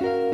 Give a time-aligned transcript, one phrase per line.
[0.00, 0.29] Hola,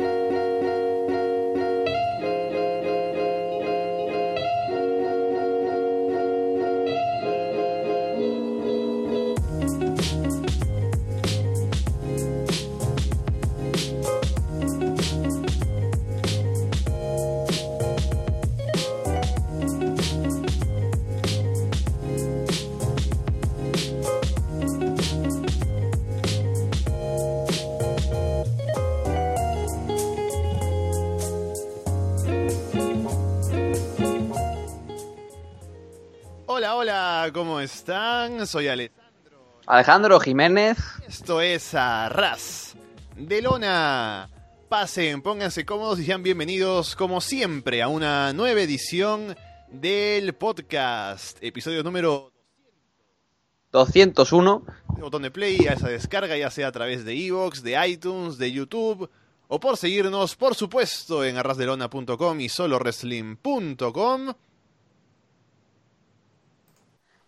[37.87, 38.45] están?
[38.45, 39.61] Soy Alejandro.
[39.65, 40.77] Alejandro Jiménez.
[41.07, 42.75] Esto es Arras
[43.15, 44.29] de Lona.
[44.67, 49.37] Pasen, pónganse cómodos y sean bienvenidos, como siempre, a una nueva edición
[49.71, 51.41] del podcast.
[51.41, 52.33] Episodio número
[53.71, 54.65] 201.
[54.99, 58.51] botón de play, a esa descarga, ya sea a través de Evox, de iTunes, de
[58.51, 59.09] YouTube,
[59.47, 64.33] o por seguirnos, por supuesto, en arrasdelona.com y soloreslim.com.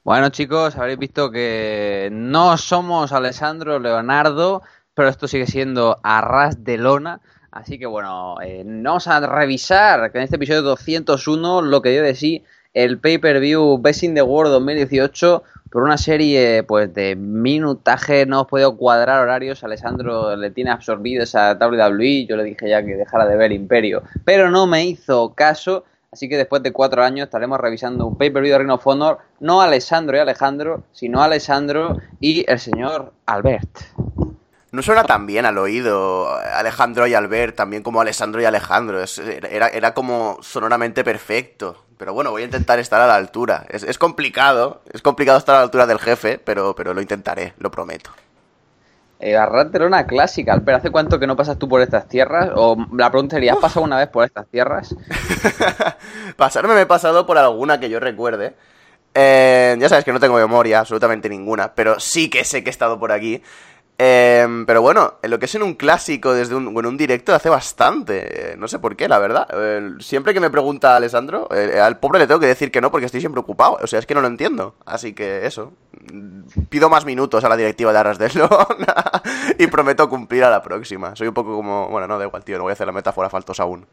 [0.03, 4.61] Bueno, chicos, habréis visto que no somos Alessandro Leonardo,
[4.93, 7.19] pero esto sigue siendo Arras de Lona.
[7.51, 12.15] Así que bueno, eh, vamos a revisar en este episodio 201 lo que dio de
[12.15, 18.37] sí el pay-per-view Best in the World 2018 por una serie pues de minutaje, no
[18.37, 22.95] hemos podido cuadrar horarios, Alessandro le tiene absorbido esa WWE, yo le dije ya que
[22.95, 27.25] dejara de ver Imperio, pero no me hizo caso, así que después de cuatro años
[27.25, 28.85] estaremos revisando un pay-per-view de Ring of
[29.39, 33.69] no Alessandro y Alejandro, sino Alessandro y el señor Albert.
[34.71, 39.03] No suena tan bien al oído Alejandro y Albert, también como Alessandro y Alejandro.
[39.49, 41.85] Era, era como sonoramente perfecto.
[41.97, 43.65] Pero bueno, voy a intentar estar a la altura.
[43.69, 47.55] Es, es complicado, es complicado estar a la altura del jefe, pero, pero lo intentaré,
[47.57, 48.11] lo prometo.
[49.21, 52.51] Eh, Arras de Lona clásica, Albert, ¿hace cuánto que no pasas tú por estas tierras?
[52.55, 54.95] O la pregunta sería, ¿has pasado una vez por estas tierras?
[56.37, 58.55] Pasarme me he pasado por alguna que yo recuerde.
[59.13, 62.71] Eh, ya sabes que no tengo memoria, absolutamente ninguna, pero sí que sé que he
[62.71, 63.43] estado por aquí.
[64.01, 67.35] Eh, pero bueno, en lo que es en un clásico desde un, bueno, un directo
[67.35, 68.53] hace bastante.
[68.53, 69.45] Eh, no sé por qué, la verdad.
[69.99, 73.07] Siempre que me pregunta Alessandro, eh, al pobre le tengo que decir que no porque
[73.07, 73.77] estoy siempre ocupado.
[73.81, 74.75] O sea, es que no lo entiendo.
[74.85, 75.73] Así que eso.
[76.69, 79.11] Pido más minutos a la directiva de Arras de Lona
[79.59, 81.13] y prometo cumplir a la próxima.
[81.17, 81.89] Soy un poco como...
[81.89, 83.85] Bueno, no, da igual, tío, no voy a hacer la metáfora faltosa aún.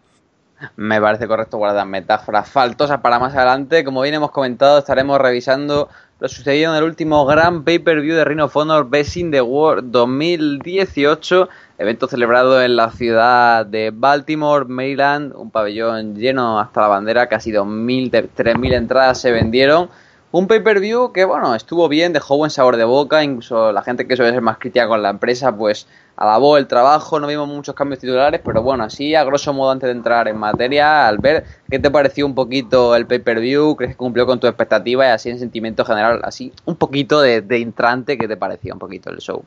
[0.76, 3.84] Me parece correcto guardar metáforas faltosas para más adelante.
[3.84, 8.40] Como bien hemos comentado, estaremos revisando lo sucedido en el último gran pay-per-view de Ring
[8.40, 15.34] of Honor Best in the World 2018, evento celebrado en la ciudad de Baltimore, Maryland,
[15.36, 19.90] un pabellón lleno hasta la bandera, casi 2.000, 3.000 entradas se vendieron.
[20.32, 24.16] Un pay-per-view que, bueno, estuvo bien, dejó buen sabor de boca, incluso la gente que
[24.16, 28.00] suele ser más crítica con la empresa, pues alabó el trabajo, no vimos muchos cambios
[28.00, 31.78] titulares, pero bueno, así a grosso modo antes de entrar en materia, al ver qué
[31.78, 35.38] te pareció un poquito el pay-per-view, crees que cumplió con tu expectativa y así en
[35.38, 39.44] sentimiento general, así un poquito de, de intrante, ¿qué te pareció un poquito el show?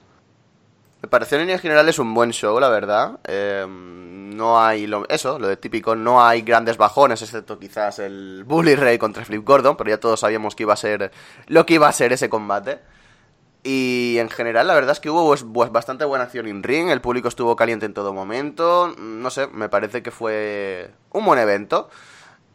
[1.02, 3.20] Me pareció en líneas generales un buen show, la verdad.
[3.26, 3.66] Eh,
[4.36, 8.76] no hay lo, eso, lo de típico, no hay grandes bajones, excepto quizás el Bully
[8.76, 11.12] Ray contra Flip Gordon, pero ya todos sabíamos que iba a ser
[11.48, 12.80] lo que iba a ser ese combate.
[13.64, 16.90] Y en general, la verdad es que hubo pues, pues, bastante buena acción en ring,
[16.90, 21.40] el público estuvo caliente en todo momento, no sé, me parece que fue un buen
[21.40, 21.90] evento.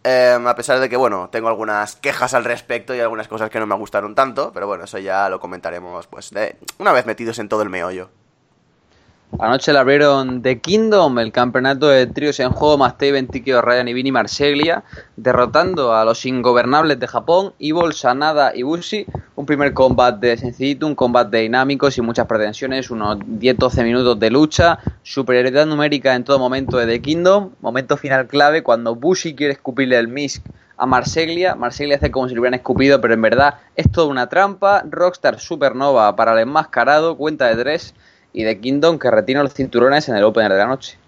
[0.03, 3.59] Eh, a pesar de que, bueno, tengo algunas quejas al respecto y algunas cosas que
[3.59, 7.39] no me gustaron tanto, pero bueno, eso ya lo comentaremos pues de, una vez metidos
[7.39, 8.11] en todo el meollo.
[9.41, 13.89] Anoche le abrieron The Kingdom, el campeonato de tríos en juego, más Taven, Tiki Ryan
[13.89, 14.85] y Vini Marseglia,
[15.17, 19.07] derrotando a los ingobernables de Japón, Evil, Sanada y Bushi.
[19.35, 24.79] Un primer combate sencillito, un combate dinámico, sin muchas pretensiones, unos 10-12 minutos de lucha,
[25.03, 29.99] superioridad numérica en todo momento de The Kingdom, momento final clave cuando Bushi quiere escupirle
[29.99, 30.45] el Misk
[30.77, 31.56] a Marseglia.
[31.56, 34.85] Marseglia hace como si lo hubieran escupido, pero en verdad es toda una trampa.
[34.89, 37.95] Rockstar Supernova para el enmascarado, cuenta de tres
[38.34, 40.99] y de Kingdom que retira los cinturones en el opener de la noche.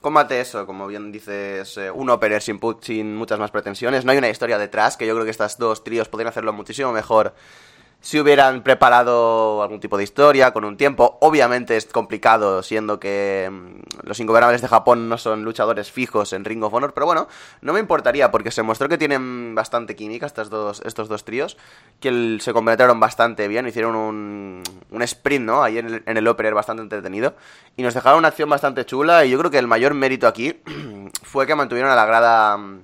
[0.00, 4.04] Combate eso, como bien dices, eh, un opener sin, sin muchas más pretensiones.
[4.04, 6.92] No hay una historia detrás, que yo creo que estas dos tríos podrían hacerlo muchísimo
[6.92, 7.34] mejor
[8.02, 11.18] si hubieran preparado algún tipo de historia con un tiempo.
[11.20, 16.44] Obviamente es complicado, siendo que mm, los ingobernables de Japón no son luchadores fijos en
[16.44, 17.28] Ring of Honor, pero bueno,
[17.60, 21.56] no me importaría porque se mostró que tienen bastante química estas dos, estos dos tríos,
[22.00, 25.62] que se completaron bastante bien, hicieron un, un sprint, ¿no?
[25.62, 27.36] Ahí en el, en el opener bastante entretenido,
[27.76, 30.60] y nos dejaron una acción bastante chula, y yo creo que el mayor mérito aquí
[31.22, 32.80] fue que mantuvieron a la grada mm,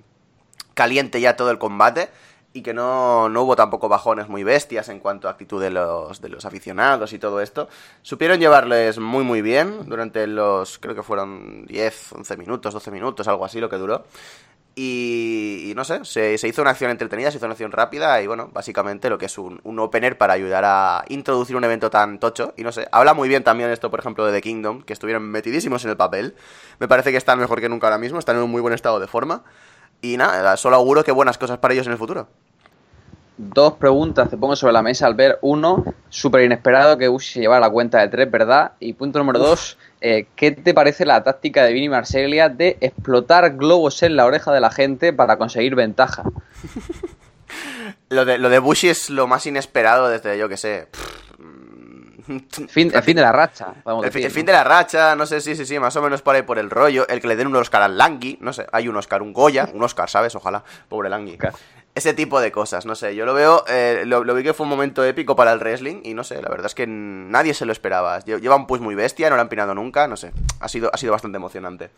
[0.75, 2.09] caliente ya todo el combate.
[2.53, 6.21] Y que no, no hubo tampoco bajones muy bestias en cuanto a actitud de los,
[6.21, 7.69] de los aficionados y todo esto.
[8.03, 13.29] Supieron llevarles muy muy bien durante los, creo que fueron 10, 11 minutos, 12 minutos,
[13.29, 14.05] algo así lo que duró.
[14.81, 18.29] Y, y no sé, se, hizo una acción entretenida, se hizo una acción rápida y
[18.29, 22.21] bueno, básicamente lo que es un, un, opener para ayudar a introducir un evento tan
[22.21, 22.55] tocho.
[22.57, 25.25] Y no sé, habla muy bien también esto, por ejemplo, de The Kingdom, que estuvieron
[25.25, 26.37] metidísimos en el papel.
[26.79, 29.01] Me parece que están mejor que nunca ahora mismo, están en un muy buen estado
[29.01, 29.43] de forma.
[30.01, 32.29] Y nada, solo auguro que buenas cosas para ellos en el futuro
[33.39, 35.39] dos preguntas te pongo sobre la mesa al ver.
[35.41, 38.73] Uno, súper inesperado que Bushi se llevara la cuenta de tres, ¿verdad?
[38.81, 43.57] Y punto número dos, eh, ¿qué te parece la táctica de Vini Marseglia de explotar
[43.57, 46.25] globos en la oreja de la gente para conseguir ventaja?
[48.09, 50.89] lo, de, lo de Bushi es lo más inesperado desde, yo que sé...
[52.69, 53.75] Fin, el fin de la racha.
[53.87, 56.21] El, decir, el, fin de la racha, no sé, sí, sí, sí, más o menos
[56.21, 57.07] por ahí por el rollo.
[57.09, 59.69] El que le den un Oscar al Langui, no sé, hay un Oscar, un Goya,
[59.73, 60.35] un Oscar, ¿sabes?
[60.35, 61.39] Ojalá, pobre Langui
[61.99, 64.71] ese tipo de cosas, no sé, yo lo veo, eh, lo, vi que fue un
[64.71, 67.73] momento épico para el wrestling y no sé, la verdad es que nadie se lo
[67.73, 68.21] esperaba.
[68.21, 70.97] Lleva un push muy bestia, no lo han pinado nunca, no sé, ha sido, ha
[70.97, 71.91] sido bastante emocionante.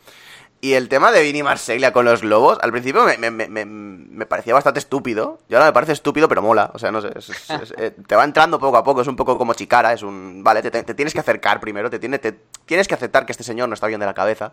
[0.62, 4.26] Y el tema de Vinny Marseglia con los globos, al principio me, me, me, me,
[4.26, 5.38] parecía bastante estúpido.
[5.48, 6.70] Y ahora me parece estúpido, pero mola.
[6.74, 7.12] O sea, no sé.
[7.16, 7.30] Es,
[7.78, 9.94] eh, te va entrando poco a poco, es un poco como chicara.
[9.94, 10.44] Es un.
[10.44, 13.32] Vale, te, te, te tienes que acercar primero, te, tiene, te tienes que aceptar que
[13.32, 14.52] este señor no está bien de la cabeza.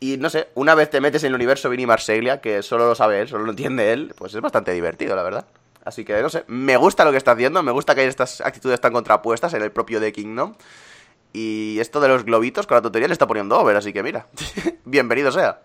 [0.00, 2.94] Y no sé, una vez te metes en el universo Vinny Marseglia, que solo lo
[2.94, 5.46] sabe él, solo lo entiende él, pues es bastante divertido, la verdad.
[5.84, 8.40] Así que no sé, me gusta lo que está haciendo, me gusta que hay estas
[8.40, 10.54] actitudes tan contrapuestas en el propio The Kingdom.
[11.32, 14.26] Y esto de los globitos con la tontería le está poniendo over, así que mira,
[14.84, 15.60] bienvenido sea.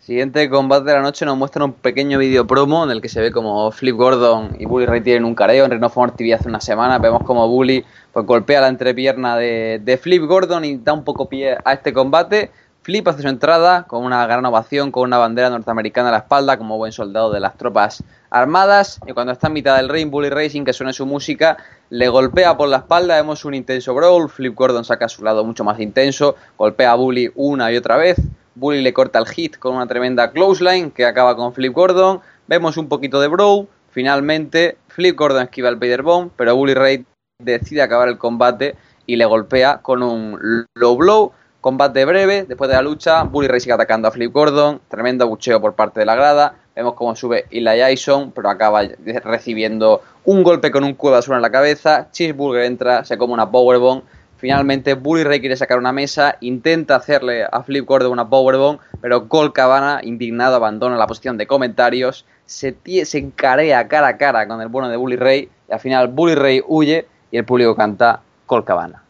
[0.00, 3.20] Siguiente combate de la noche nos muestra un pequeño vídeo promo en el que se
[3.20, 6.48] ve como Flip Gordon y Bully Ray tienen un careo en Reno Honor TV hace
[6.48, 6.98] una semana.
[6.98, 11.28] Vemos como Bully pues, golpea la entrepierna de, de Flip Gordon y da un poco
[11.28, 12.50] pie a este combate.
[12.82, 16.56] Flip hace su entrada con una gran ovación, con una bandera norteamericana a la espalda,
[16.56, 18.98] como buen soldado de las tropas armadas.
[19.06, 21.58] Y cuando está en mitad del ring, Bully Racing, que suene su música,
[21.90, 23.16] le golpea por la espalda.
[23.16, 24.30] Vemos un intenso brawl.
[24.30, 28.16] Flip Gordon saca su lado mucho más intenso, golpea a Bully una y otra vez.
[28.54, 32.20] Bully le corta el hit con una tremenda clothesline que acaba con Flip Gordon.
[32.46, 33.68] Vemos un poquito de brawl.
[33.90, 37.04] Finalmente, Flip Gordon esquiva el Vader Bomb, pero Bully Ray
[37.38, 42.76] decide acabar el combate y le golpea con un low blow Combate breve, después de
[42.76, 46.14] la lucha, Bully Ray sigue atacando a Flip Gordon, tremendo bucheo por parte de la
[46.14, 48.80] grada, vemos cómo sube Eli Jason, pero acaba
[49.24, 53.34] recibiendo un golpe con un cubo de basura en la cabeza, Cheeseburger entra, se come
[53.34, 54.04] una powerbomb,
[54.38, 59.28] finalmente Bully Ray quiere sacar una mesa, intenta hacerle a Flip Gordon una powerbomb, pero
[59.28, 62.74] Colt Cabana, indignado, abandona la posición de comentarios, se,
[63.04, 66.36] se encarea cara a cara con el bueno de Bully Ray, y al final Bully
[66.36, 69.02] Ray huye y el público canta Colt Cabana.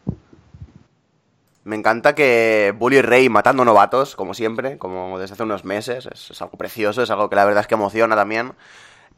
[1.63, 6.07] Me encanta que Bully Ray matando novatos, como siempre, como desde hace unos meses.
[6.11, 8.53] Es, algo precioso, es algo que la verdad es que emociona también.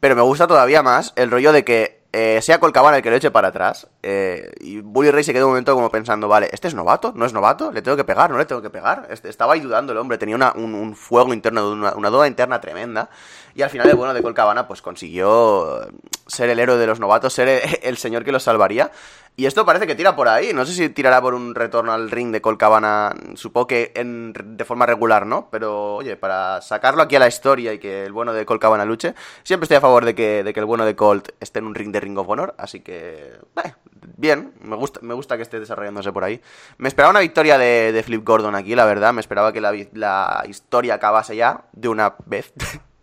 [0.00, 3.16] Pero me gusta todavía más el rollo de que eh, sea Colcabana el que lo
[3.16, 3.88] eche para atrás.
[4.02, 7.12] Eh, y Bully Ray se quedó un momento como pensando, vale, ¿este es novato?
[7.16, 7.72] ¿No es novato?
[7.72, 8.30] ¿Le tengo que pegar?
[8.30, 9.08] ¿No le tengo que pegar?
[9.10, 13.08] Este, estaba ahí dudando el hombre, tenía una, un, fuego interno, una, duda interna tremenda.
[13.54, 15.88] Y al final el bueno de Colcabana pues consiguió
[16.26, 18.90] ser el héroe de los novatos, ser el, el señor que los salvaría.
[19.36, 20.52] Y esto parece que tira por ahí.
[20.52, 23.12] No sé si tirará por un retorno al ring de Colcabana.
[23.34, 25.48] Supongo que en, de forma regular, ¿no?
[25.50, 29.14] Pero, oye, para sacarlo aquí a la historia y que el bueno de Colcabana luche,
[29.42, 31.74] siempre estoy a favor de que, de que el bueno de Colt esté en un
[31.74, 32.54] ring de Ring of Honor.
[32.58, 33.72] Así que, eh,
[34.16, 34.52] bien.
[34.60, 36.40] Me gusta, me gusta que esté desarrollándose por ahí.
[36.78, 39.12] Me esperaba una victoria de, Flip Gordon aquí, la verdad.
[39.12, 42.52] Me esperaba que la historia acabase ya de una vez.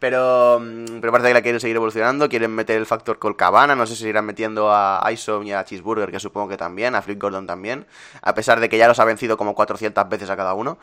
[0.00, 3.86] Pero, mm, pero parece que la quieren seguir evolucionando, quieren meter el factor Colcabana, no
[3.86, 7.20] sé si irán metiendo a Isom y a Cheeseburger, que supongo que también, a Flip
[7.20, 7.86] Gordon también,
[8.22, 10.78] a pesar de que ya los ha vencido como 400 veces a cada uno.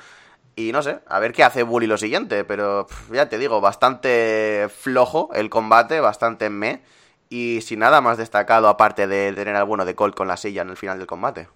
[0.56, 4.68] Y no sé, a ver qué hace Bully lo siguiente, pero ya te digo, bastante
[4.70, 6.82] flojo el combate, bastante me,
[7.30, 10.62] y sin nada más destacado aparte de tener al bueno de Colt con la silla
[10.62, 11.48] en el final del combate.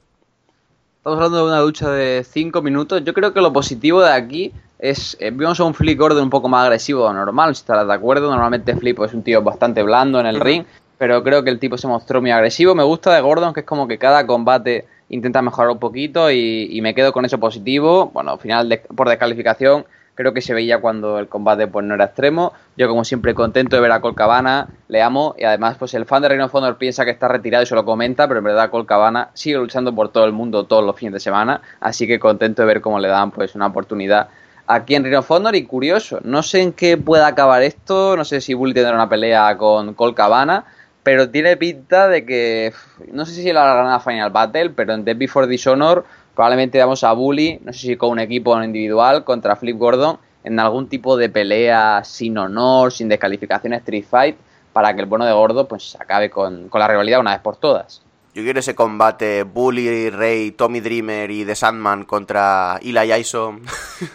[0.98, 3.03] Estamos hablando de una lucha de 5 minutos.
[3.03, 5.16] Yo creo que lo positivo de aquí es.
[5.20, 7.94] Eh, vimos a un Flip Gordon un poco más agresivo de normal, si estarás de
[7.94, 8.30] acuerdo.
[8.30, 10.66] Normalmente Flip es un tío bastante blando en el ring,
[10.98, 12.76] pero creo que el tipo se mostró muy agresivo.
[12.76, 16.68] Me gusta de Gordon que es como que cada combate intenta mejorar un poquito y,
[16.72, 18.12] y me quedo con eso positivo.
[18.14, 19.86] Bueno, al final de, por descalificación
[20.16, 22.54] creo que se veía cuando el combate pues no era extremo.
[22.78, 26.22] Yo como siempre contento de ver a Colcabana, le amo y además pues el fan
[26.22, 29.30] de Reino Honor piensa que está retirado y se lo comenta, pero en verdad Colcabana
[29.34, 32.68] sigue luchando por todo el mundo todos los fines de semana, así que contento de
[32.68, 34.30] ver cómo le dan pues una oportunidad
[34.68, 38.25] aquí en Reino of Honor y curioso, no sé en qué pueda acabar esto, no
[38.25, 40.65] sé si Bully tendrá una pelea con Colcabana,
[41.03, 42.74] pero tiene pinta de que
[43.12, 47.12] no sé si la ganará Final Battle, pero en Death Before Dishonor probablemente damos a
[47.13, 51.30] Bully, no sé si con un equipo individual, contra Flip Gordon en algún tipo de
[51.30, 54.38] pelea sin honor, sin descalificación Street Fight,
[54.74, 57.58] para que el bueno de Gordo pues acabe con, con la rivalidad una vez por
[57.58, 58.01] todas.
[58.34, 63.60] Yo quiero ese combate Bully, Rey, Tommy Dreamer y The Sandman contra Eli Isom,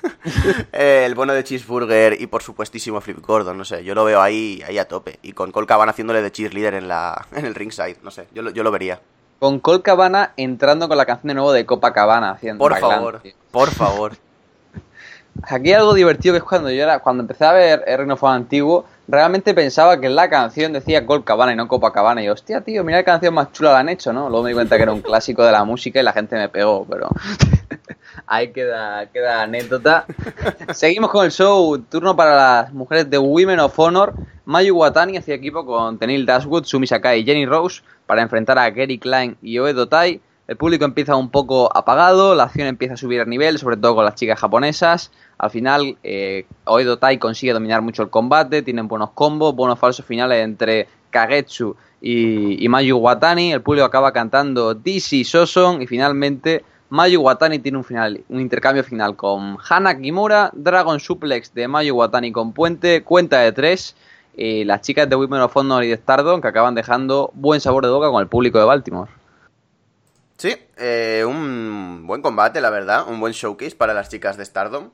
[0.73, 4.63] el bueno de Cheeseburger y por supuestísimo Flip Gordon, no sé, yo lo veo ahí,
[4.67, 5.19] ahí a tope.
[5.21, 8.41] Y con Cole Cabana haciéndole de cheerleader en, la, en el ringside, no sé, yo
[8.41, 9.01] lo, yo lo vería.
[9.39, 13.21] Con Cole Cabana entrando con la canción de nuevo de Copacabana haciendo Por favor,
[13.51, 14.13] por favor.
[15.43, 18.17] Aquí hay algo divertido que es cuando yo era, cuando empecé a ver el Reino
[18.17, 22.23] Fue antiguo, realmente pensaba que la canción decía Cole Cabana y no Copacabana.
[22.23, 24.29] Y hostia, tío, mira qué canción más chula la han hecho, ¿no?
[24.29, 26.49] Luego me di cuenta que era un clásico de la música y la gente me
[26.49, 27.09] pegó, pero
[28.27, 30.07] ahí queda, queda anécdota.
[30.73, 34.15] Seguimos con el show, turno para las mujeres de Women of Honor.
[34.45, 38.71] Mayu Watani hacía equipo con Tenil Dashwood, Sumi Sakai y Jenny Rose para enfrentar a
[38.71, 40.21] Gary Klein y Oedo Tai.
[40.49, 43.97] El público empieza un poco apagado, la acción empieza a subir a nivel, sobre todo
[43.97, 45.11] con las chicas japonesas.
[45.38, 50.07] Al final, eh, Oedo Tai consigue dominar mucho el combate, tienen buenos combos, buenos falsos
[50.07, 53.53] finales entre Kagetsu y, Mayu Watani.
[53.53, 58.85] El público acaba cantando DC Soson y finalmente Mayu Watani tiene un, final, un intercambio
[58.85, 63.97] final con Hana Kimura, Dragon Suplex de Mayu Watani con Puente, cuenta de tres.
[64.37, 67.85] Y las chicas de Women of Honor y de Stardom que acaban dejando buen sabor
[67.85, 69.11] de boca con el público de Baltimore.
[70.37, 74.90] Sí, eh, un buen combate, la verdad, un buen showcase para las chicas de Stardom.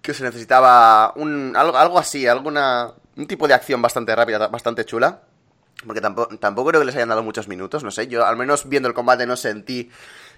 [0.00, 4.84] Que se necesitaba un, algo, algo así, alguna, un tipo de acción bastante rápida, bastante
[4.84, 5.22] chula.
[5.86, 8.06] Porque tampoco, tampoco creo que les hayan dado muchos minutos, no sé.
[8.08, 9.90] Yo, al menos viendo el combate, no sentí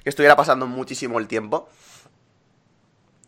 [0.02, 1.68] que estuviera pasando muchísimo el tiempo.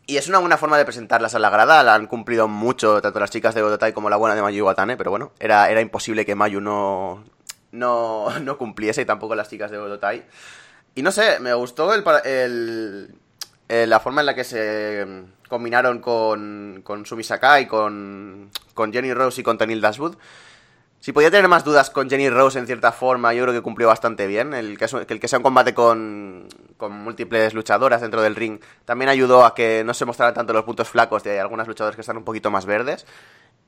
[0.05, 1.83] Y es una buena forma de presentarlas a la grada.
[1.83, 4.97] La han cumplido mucho, tanto las chicas de Godotai como la buena de Mayu Iwatane.
[4.97, 7.23] Pero bueno, era, era imposible que Mayu no,
[7.71, 10.25] no, no cumpliese y tampoco las chicas de Godotai.
[10.97, 13.13] Y no sé, me gustó el, pa- el-
[13.69, 18.91] eh, la forma en la que se mm, combinaron con, con Sumi Sakai, con, con
[18.91, 20.15] Jenny Rose y con Tenil Dashwood.
[20.99, 23.87] Si podía tener más dudas con Jenny Rose en cierta forma, yo creo que cumplió
[23.87, 24.55] bastante bien.
[24.55, 29.09] El que el que sea un combate con, con múltiples luchadoras dentro del ring también
[29.09, 32.17] ayudó a que no se mostraran tanto los puntos flacos de algunas luchadoras que están
[32.17, 33.05] un poquito más verdes.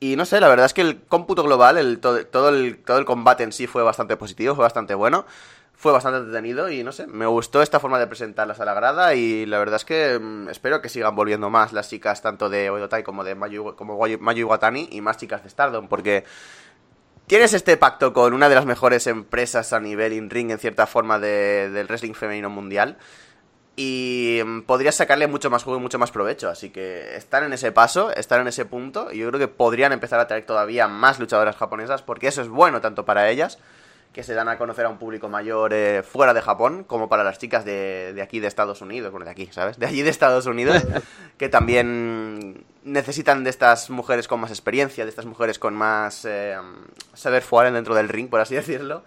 [0.00, 2.98] Y no sé, la verdad es que el cómputo global, el, todo, todo el, todo
[2.98, 5.26] el combate en sí fue bastante positivo, fue bastante bueno.
[5.80, 9.14] Fue bastante entretenido y no sé, me gustó esta forma de presentarlas a la grada
[9.14, 12.68] y la verdad es que mm, espero que sigan volviendo más las chicas tanto de
[12.68, 16.24] Oedotai como de Mayu, como Mayu Iwatani y más chicas de Stardom porque
[17.26, 21.18] tienes este pacto con una de las mejores empresas a nivel in-ring en cierta forma
[21.18, 22.98] de- del wrestling femenino mundial
[23.74, 26.50] y mm, podrías sacarle mucho más juego y mucho más provecho.
[26.50, 29.10] Así que están en ese paso, están en ese punto.
[29.10, 32.48] Y yo creo que podrían empezar a traer todavía más luchadoras japonesas, porque eso es
[32.48, 33.58] bueno tanto para ellas,
[34.12, 37.22] que se dan a conocer a un público mayor eh, fuera de Japón, como para
[37.22, 39.78] las chicas de, de aquí de Estados Unidos, bueno, de aquí, ¿sabes?
[39.78, 40.84] De allí de Estados Unidos,
[41.38, 46.56] que también necesitan de estas mujeres con más experiencia, de estas mujeres con más eh,
[47.14, 49.02] saber fuera dentro del ring, por así decirlo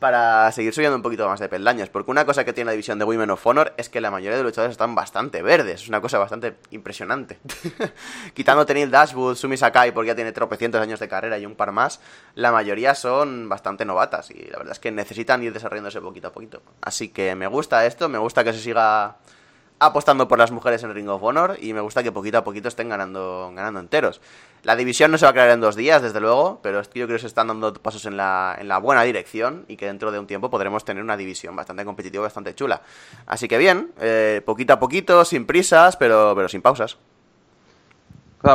[0.00, 1.90] para seguir subiendo un poquito más de peldaños.
[1.90, 4.36] Porque una cosa que tiene la división de Women of Honor es que la mayoría
[4.36, 5.82] de luchadores están bastante verdes.
[5.82, 7.38] Es una cosa bastante impresionante.
[8.34, 11.70] Quitando Tenil Dashwood, Sumi Sakai, porque ya tiene tropecientos años de carrera y un par
[11.70, 12.00] más,
[12.34, 14.30] la mayoría son bastante novatas.
[14.30, 16.62] Y la verdad es que necesitan ir desarrollándose poquito a poquito.
[16.80, 19.18] Así que me gusta esto, me gusta que se siga
[19.80, 22.68] apostando por las mujeres en Ring of Honor y me gusta que poquito a poquito
[22.68, 24.20] estén ganando, ganando enteros.
[24.62, 27.08] La división no se va a crear en dos días, desde luego, pero yo creo
[27.08, 30.18] que se están dando pasos en la, en la buena dirección y que dentro de
[30.18, 32.82] un tiempo podremos tener una división bastante competitiva, bastante chula.
[33.26, 36.98] Así que bien, eh, poquito a poquito, sin prisas, pero, pero sin pausas.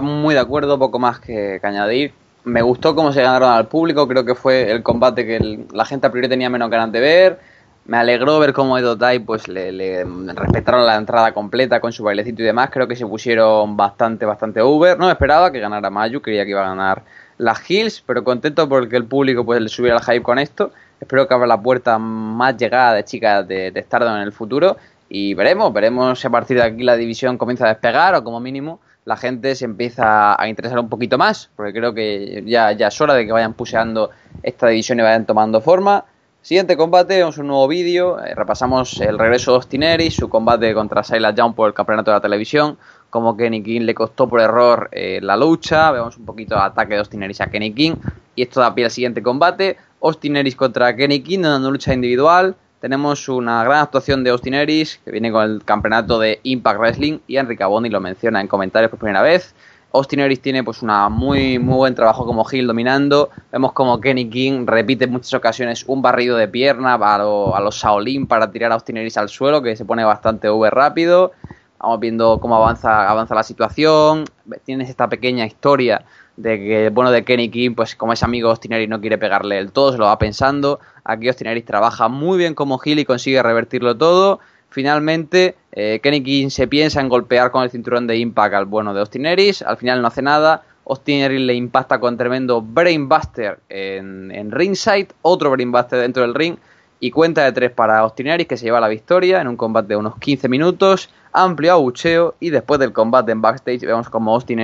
[0.02, 2.14] Muy de acuerdo, poco más que, añadir.
[2.44, 6.06] Me gustó cómo se ganaron al público, creo que fue el combate que la gente
[6.06, 7.40] a priori tenía menos ganas de ver.
[7.86, 12.42] Me alegró ver cómo Edo Tai pues le, respetaron la entrada completa con su bailecito
[12.42, 12.70] y demás.
[12.72, 14.98] Creo que se pusieron bastante, bastante over.
[14.98, 17.04] No esperaba que ganara Mayu, creía que iba a ganar
[17.38, 20.72] las Hills, pero contento porque el público pues le subiera el hype con esto.
[21.00, 24.78] Espero que abra la puerta más llegada de chicas de, de Stardom en el futuro.
[25.08, 28.40] Y veremos, veremos si a partir de aquí la división comienza a despegar o como
[28.40, 32.88] mínimo la gente se empieza a interesar un poquito más, porque creo que ya, ya
[32.88, 34.10] es hora de que vayan puseando
[34.42, 36.06] esta división y vayan tomando forma.
[36.46, 41.04] Siguiente combate, vemos un nuevo vídeo, eh, repasamos el regreso de Austin su combate contra
[41.04, 42.78] Silas Young por el campeonato de la televisión,
[43.10, 46.94] como Kenny King le costó por error eh, la lucha, vemos un poquito de ataque
[46.94, 47.96] de Austin a Kenny King,
[48.36, 52.56] y esto da pie al siguiente combate, Austin contra Kenny King, en una lucha individual,
[52.80, 57.38] tenemos una gran actuación de Austin que viene con el campeonato de Impact Wrestling, y
[57.38, 59.56] Enrique Abondi lo menciona en comentarios por primera vez.
[59.96, 63.30] Austin Aries tiene pues una muy muy buen trabajo como heel dominando.
[63.52, 67.62] Vemos como Kenny King repite en muchas ocasiones un barrido de pierna a, lo- a
[67.62, 71.32] los Shaolin para tirar a Austin Aries al suelo, que se pone bastante V rápido.
[71.80, 74.26] Vamos viendo cómo avanza, avanza la situación.
[74.66, 76.04] tienes esta pequeña historia
[76.38, 79.72] de que, bueno, de Kenny King, pues como es amigo Austin no quiere pegarle el
[79.72, 80.80] todo, se lo va pensando.
[81.04, 84.40] Aquí Austin trabaja muy bien como Gil y consigue revertirlo todo.
[84.76, 88.94] Finalmente, eh, Kenny King se piensa en golpear con el cinturón de Impact al bueno
[88.94, 90.64] de Austin al final no hace nada.
[90.86, 96.58] Austin le impacta con tremendo Brainbuster en, en ringside, otro Brainbuster dentro del ring
[97.00, 99.96] y cuenta de tres para Austin que se lleva la victoria en un combate de
[99.96, 104.60] unos 15 minutos, amplio abucheo y después del combate en backstage vemos como Austin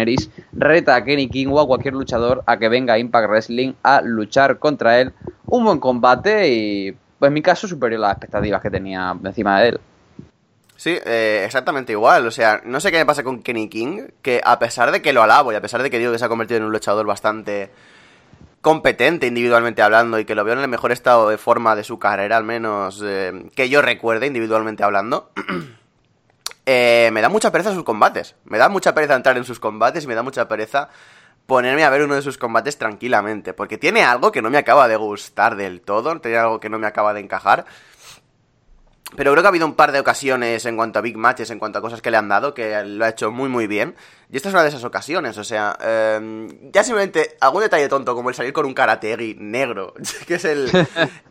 [0.52, 4.02] reta a Kenny King o a cualquier luchador a que venga a Impact Wrestling a
[4.02, 5.14] luchar contra él.
[5.46, 9.62] Un buen combate y pues en mi caso superior a las expectativas que tenía encima
[9.62, 9.80] de él.
[10.82, 12.26] Sí, eh, exactamente igual.
[12.26, 15.14] O sea, no sé qué me pasa con Kenny King, que a pesar de que
[15.14, 17.06] lo alabo y a pesar de que digo que se ha convertido en un luchador
[17.06, 17.70] bastante
[18.62, 22.00] competente individualmente hablando y que lo veo en el mejor estado de forma de su
[22.00, 25.30] carrera, al menos eh, que yo recuerde individualmente hablando,
[26.66, 28.34] eh, me da mucha pereza sus combates.
[28.46, 30.90] Me da mucha pereza entrar en sus combates y me da mucha pereza
[31.46, 34.88] ponerme a ver uno de sus combates tranquilamente, porque tiene algo que no me acaba
[34.88, 37.66] de gustar del todo, tiene algo que no me acaba de encajar.
[39.16, 41.60] Pero creo que ha habido un par de ocasiones en cuanto a big matches, en
[41.60, 43.96] cuanto a cosas que le han dado, que lo ha hecho muy muy bien.
[44.32, 48.16] Y esta es una de esas ocasiones, o sea, em, ya simplemente algún detalle tonto
[48.16, 49.94] como el salir con un karategi negro,
[50.28, 50.72] que es el,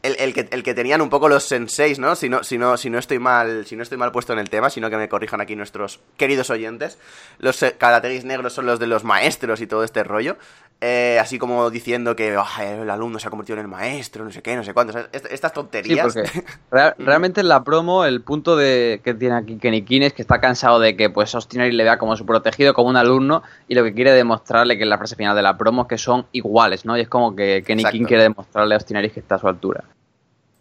[0.02, 2.14] el, que, el que tenían un poco los senseis, ¿no?
[2.14, 4.50] Si no, si, no, si no estoy mal, si no estoy mal puesto en el
[4.50, 6.99] tema, sino que me corrijan aquí nuestros queridos oyentes.
[7.38, 10.37] Los karategis negros son los de los maestros y todo este rollo.
[10.83, 14.40] Eh, así como diciendo que el alumno se ha convertido en el maestro, no sé
[14.40, 14.99] qué, no sé cuánto.
[15.12, 16.14] estas tonterías.
[16.71, 20.40] realmente en la promo, el punto de que tiene aquí Kenny King es que está
[20.40, 23.82] cansado de que pues Austin le vea como su protegido, como un alumno, y lo
[23.85, 26.85] que quiere demostrarle, que es la frase final de la promo, es que son iguales,
[26.85, 26.97] ¿no?
[26.97, 29.85] Y es como que Kenny King quiere demostrarle a Austin que está a su altura.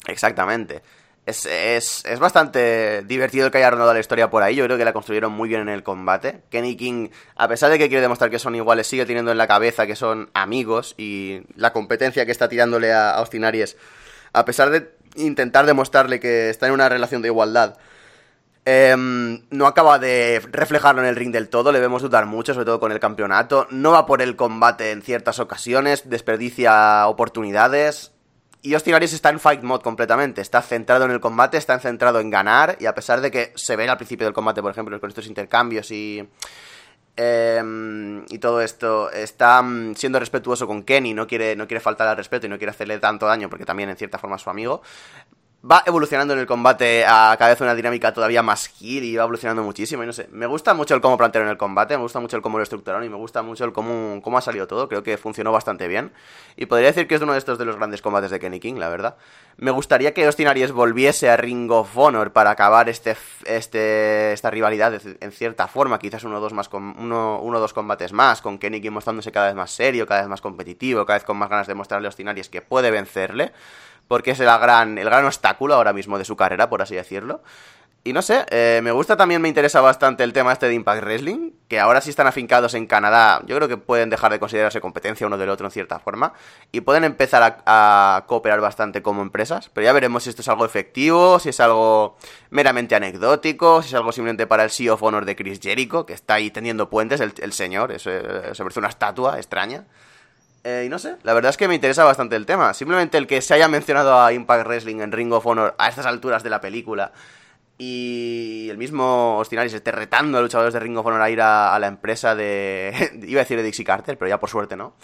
[0.07, 0.81] Exactamente.
[1.25, 4.55] Es, es, es, bastante divertido que haya rondado la historia por ahí.
[4.55, 6.41] Yo creo que la construyeron muy bien en el combate.
[6.49, 9.47] Kenny King, a pesar de que quiere demostrar que son iguales, sigue teniendo en la
[9.47, 13.77] cabeza que son amigos y la competencia que está tirándole a Austin Aries,
[14.33, 17.77] a pesar de intentar demostrarle que está en una relación de igualdad,
[18.69, 22.65] em, no acaba de reflejarlo en el ring del todo, le vemos dudar mucho, sobre
[22.65, 23.67] todo con el campeonato.
[23.71, 28.11] No va por el combate en ciertas ocasiones, desperdicia oportunidades.
[28.61, 32.29] Y Austin está en fight mode completamente, está centrado en el combate, está centrado en
[32.29, 35.09] ganar, y a pesar de que se ve al principio del combate, por ejemplo, con
[35.09, 36.27] estos intercambios y,
[37.15, 42.07] em, y todo esto, está mm, siendo respetuoso con Kenny, no quiere, no quiere faltar
[42.09, 44.49] al respeto y no quiere hacerle tanto daño porque también en cierta forma es su
[44.49, 44.81] amigo
[45.61, 49.23] va evolucionando en el combate a cada vez una dinámica todavía más gil y va
[49.23, 50.03] evolucionando muchísimo.
[50.03, 52.37] Y no sé, me gusta mucho el cómo plantearon en el combate, me gusta mucho
[52.37, 54.87] el cómo lo estructuraron y me gusta mucho el cómo, cómo ha salido todo.
[54.87, 56.11] Creo que funcionó bastante bien.
[56.55, 58.75] Y podría decir que es uno de estos de los grandes combates de Kenny King,
[58.75, 59.17] la verdad.
[59.57, 64.93] Me gustaría que Austin volviese a Ring of Honor para acabar este, este, esta rivalidad
[65.19, 65.99] en cierta forma.
[65.99, 69.55] Quizás uno o dos, uno, uno, dos combates más, con Kenny King mostrándose cada vez
[69.55, 72.29] más serio, cada vez más competitivo, cada vez con más ganas de mostrarle a Austin
[72.49, 73.51] que puede vencerle
[74.09, 77.41] porque es el gran, el gran obstáculo ahora mismo de su carrera, por así decirlo.
[78.03, 81.03] Y no sé, eh, me gusta también, me interesa bastante el tema este de Impact
[81.03, 84.81] Wrestling, que ahora sí están afincados en Canadá, yo creo que pueden dejar de considerarse
[84.81, 86.33] competencia uno del otro en cierta forma,
[86.71, 90.65] y pueden empezar a, cooperar bastante como empresas, pero ya veremos si esto es algo
[90.65, 92.17] efectivo, si es algo
[92.49, 96.13] meramente anecdótico, si es algo simplemente para el Sea of Honor de Chris Jericho, que
[96.13, 99.85] está ahí teniendo puentes, el, señor, eso, se parece una estatua extraña.
[100.63, 102.73] Eh, y no sé, la verdad es que me interesa bastante el tema.
[102.73, 106.05] Simplemente el que se haya mencionado a Impact Wrestling en Ring of Honor a estas
[106.05, 107.11] alturas de la película
[107.81, 111.79] y el mismo se esté retando a luchadores de Ring of Honor a ir a,
[111.79, 112.93] la empresa de...
[113.25, 114.95] iba a decir de Dixie Carter, pero ya por suerte no.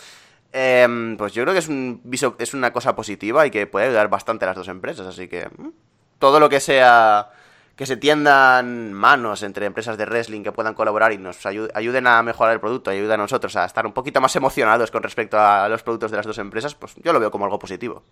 [0.51, 2.01] Em, pues yo creo que es, un,
[2.37, 5.07] es una cosa positiva y que puede ayudar bastante a las dos empresas.
[5.07, 5.69] Así que mm,
[6.19, 7.29] todo lo que sea
[7.75, 12.23] que se tiendan manos entre empresas de wrestling que puedan colaborar y nos ayuden a
[12.23, 15.67] mejorar el producto, ayuden a nosotros a estar un poquito más emocionados con respecto a
[15.67, 18.03] los productos de las dos empresas, pues yo lo veo como algo positivo.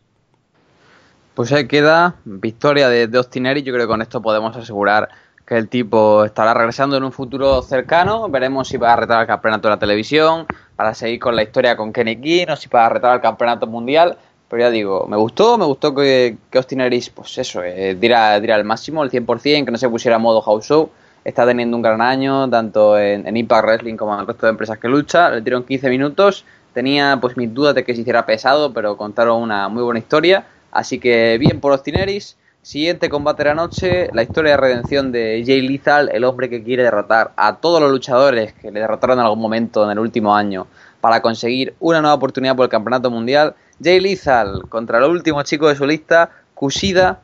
[1.33, 5.09] Pues ahí queda victoria de, de Austin Yo creo que con esto podemos asegurar
[5.45, 8.29] que el tipo estará regresando en un futuro cercano.
[8.29, 10.45] Veremos si va a retar al campeonato de la televisión,
[10.75, 13.65] para seguir con la historia con Kenny King, o si va a retar al campeonato
[13.67, 14.17] mundial.
[14.53, 16.83] Pero ya digo, me gustó, me gustó que, que Austin
[17.15, 20.91] pues eso, eh, diera, el máximo, el 100%, que no se pusiera modo house show.
[21.25, 24.77] Está teniendo un gran año, tanto en, Impact Wrestling como en el resto de empresas
[24.77, 25.31] que lucha.
[25.31, 26.45] Le dieron 15 minutos.
[26.71, 30.45] Tenía pues mis dudas de que se hiciera pesado, pero contaron una muy buena historia.
[30.71, 32.37] Así que bien por Austin Aries.
[32.61, 36.61] Siguiente combate de la noche, la historia de redención de Jay Lethal, el hombre que
[36.63, 40.35] quiere derrotar a todos los luchadores que le derrotaron en algún momento en el último
[40.35, 40.67] año
[41.01, 43.55] para conseguir una nueva oportunidad por el campeonato mundial.
[43.81, 47.21] Jay Lethal contra el último chico de su lista, Kushida,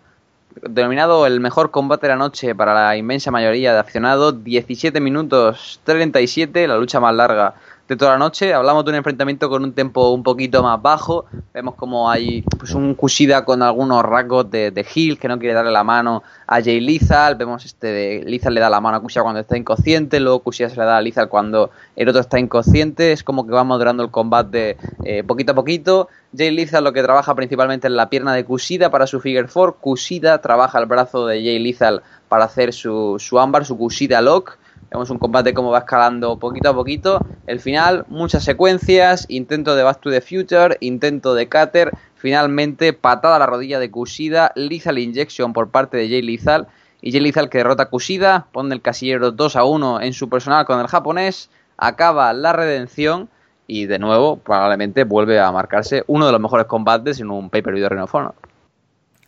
[0.61, 5.79] denominado el mejor combate de la noche para la inmensa mayoría de aficionados, 17 minutos
[5.83, 7.55] 37, la lucha más larga
[7.89, 8.53] de toda la noche.
[8.53, 11.25] Hablamos de un enfrentamiento con un tempo un poquito más bajo.
[11.51, 15.55] Vemos como hay pues, un Kushida con algunos rasgos de, de Hill que no quiere
[15.55, 17.35] darle la mano a Jay Lizal.
[17.35, 20.19] Vemos este de Lizal le da la mano a Kushida cuando está inconsciente.
[20.19, 23.11] Luego Kushida se le da a Lizal cuando el otro está inconsciente.
[23.11, 26.09] Es como que va moderando el combate eh, poquito a poquito.
[26.37, 29.77] Jay Lizal lo que trabaja principalmente en la pierna de Kushida para su figure four.
[29.81, 34.58] Kushida trabaja el brazo de Jay Lizal para hacer su, su ámbar, su Kushida lock.
[34.91, 37.19] Vemos un combate como va escalando poquito a poquito.
[37.45, 43.35] El final, muchas secuencias, intento de Back to the Future, intento de Cutter, finalmente patada
[43.35, 46.67] a la rodilla de Kushida, Lethal Injection por parte de Jay Lethal.
[47.01, 50.27] Y Jay Lethal que derrota a Kushida, pone el casillero 2 a 1 en su
[50.27, 53.29] personal con el japonés, acaba la redención
[53.67, 57.87] y de nuevo probablemente vuelve a marcarse uno de los mejores combates en un pay-per-view
[57.87, 58.33] de Honor.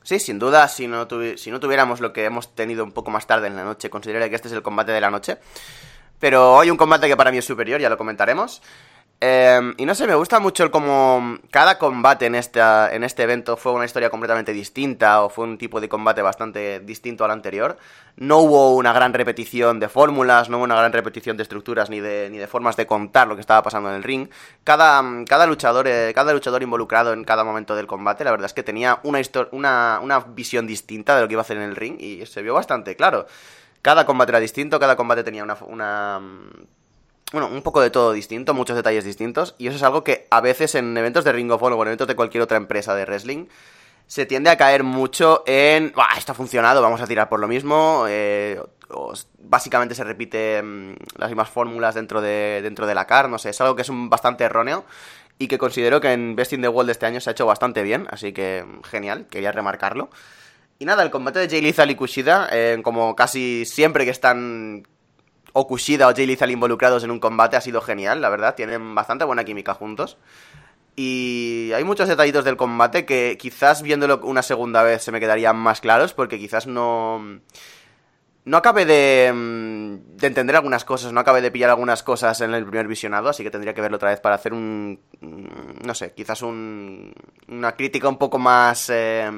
[0.03, 3.27] Sí, sin duda, si no, si no tuviéramos lo que hemos tenido un poco más
[3.27, 5.37] tarde en la noche, consideraría que este es el combate de la noche.
[6.19, 8.61] Pero hoy un combate que para mí es superior, ya lo comentaremos.
[9.23, 13.21] Eh, y no sé, me gusta mucho el como cada combate en, esta, en este
[13.21, 17.29] evento fue una historia completamente distinta o fue un tipo de combate bastante distinto al
[17.29, 17.77] anterior.
[18.15, 21.99] No hubo una gran repetición de fórmulas, no hubo una gran repetición de estructuras ni
[21.99, 24.27] de, ni de formas de contar lo que estaba pasando en el ring.
[24.63, 28.53] Cada, cada, luchador, eh, cada luchador involucrado en cada momento del combate, la verdad es
[28.53, 31.75] que tenía una, una, una visión distinta de lo que iba a hacer en el
[31.75, 33.27] ring y se vio bastante claro.
[33.83, 36.19] Cada combate era distinto, cada combate tenía una
[37.31, 40.41] bueno, un poco de todo distinto, muchos detalles distintos, y eso es algo que a
[40.41, 43.05] veces en eventos de Ring of Honor o en eventos de cualquier otra empresa de
[43.05, 43.45] wrestling
[44.07, 47.47] se tiende a caer mucho en, Bah, esto ha funcionado, vamos a tirar por lo
[47.47, 48.61] mismo, eh,
[49.39, 53.51] básicamente se repite mm, las mismas fórmulas dentro de, dentro de la CAR, no sé,
[53.51, 54.83] es algo que es un, bastante erróneo
[55.37, 57.83] y que considero que en Best in the World este año se ha hecho bastante
[57.83, 60.09] bien, así que genial, quería remarcarlo.
[60.77, 64.83] Y nada, el combate de Jay Lethal y Kushida, eh, como casi siempre que están
[65.53, 68.55] o Kushida o Jay Lethal involucrados en un combate ha sido genial, la verdad.
[68.55, 70.17] Tienen bastante buena química juntos.
[70.95, 75.55] Y hay muchos detallitos del combate que quizás viéndolo una segunda vez se me quedarían
[75.55, 77.41] más claros porque quizás no...
[78.43, 82.51] No acabé de, mm, de entender algunas cosas, no acabé de pillar algunas cosas en
[82.55, 84.99] el primer visionado, así que tendría que verlo otra vez para hacer un...
[85.19, 87.13] Mm, no sé, quizás un,
[87.49, 89.29] una crítica un poco más eh,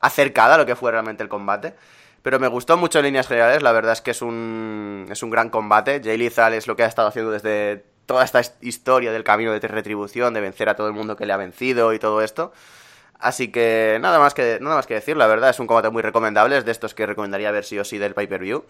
[0.00, 1.74] acercada a lo que fue realmente el combate.
[2.24, 5.28] Pero me gustó mucho en líneas generales, la verdad es que es un, es un
[5.28, 6.00] gran combate.
[6.02, 9.60] Jay Lethal es lo que ha estado haciendo desde toda esta historia del camino de
[9.60, 12.50] retribución, de vencer a todo el mundo que le ha vencido y todo esto.
[13.18, 16.00] Así que nada más que, nada más que decir, la verdad es un combate muy
[16.00, 18.64] recomendable, es de estos que recomendaría ver sí o sí del pay-per-view.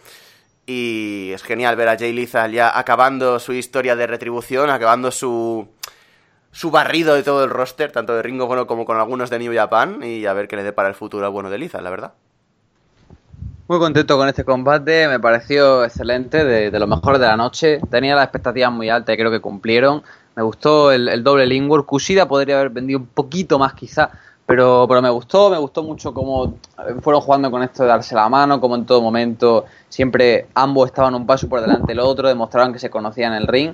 [0.67, 5.69] Y es genial ver a Jay Lethal ya acabando su historia de retribución, acabando su,
[6.51, 9.55] su barrido de todo el roster, tanto de Ringo Bono como con algunos de New
[9.55, 12.15] Japan, y a ver qué le dé para el futuro bueno de Lethal, la verdad.
[13.67, 17.81] Muy contento con este combate, me pareció excelente, de, de lo mejor de la noche.
[17.91, 20.03] Tenía las expectativas muy altas y creo que cumplieron.
[20.37, 21.83] Me gustó el, el doble lingua.
[21.87, 24.11] Kushida podría haber vendido un poquito más quizá,
[24.45, 26.59] pero, pero me gustó, me gustó mucho cómo
[27.01, 31.15] fueron jugando con esto de darse la mano, como en todo momento siempre ambos estaban
[31.15, 33.73] un paso por delante del otro, demostraron que se conocían en el ring.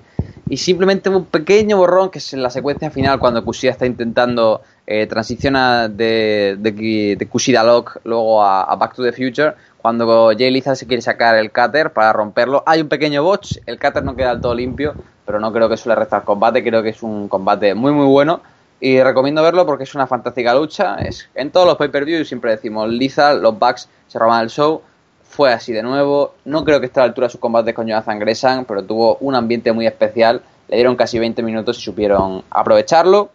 [0.49, 4.63] Y simplemente un pequeño borrón que es en la secuencia final cuando Kushida está intentando
[4.87, 10.51] eh, de, de, de, Kushida Lock luego a, a Back to the Future cuando Jay
[10.51, 12.63] Lethal se quiere sacar el cutter para romperlo.
[12.67, 15.77] Hay un pequeño botch, el cutter no queda del todo limpio, pero no creo que
[15.77, 18.41] suele restar combate, creo que es un combate muy muy bueno
[18.81, 20.97] y recomiendo verlo porque es una fantástica lucha.
[20.97, 24.81] Es, en todos los pay-per-view siempre decimos Lethal, los Bucks se roban el show.
[25.23, 26.35] Fue así de nuevo.
[26.45, 29.17] No creo que esté a la altura de sus combates con Jonathan Gresham, pero tuvo
[29.21, 30.43] un ambiente muy especial.
[30.69, 33.31] Le dieron casi 20 minutos y supieron aprovecharlo.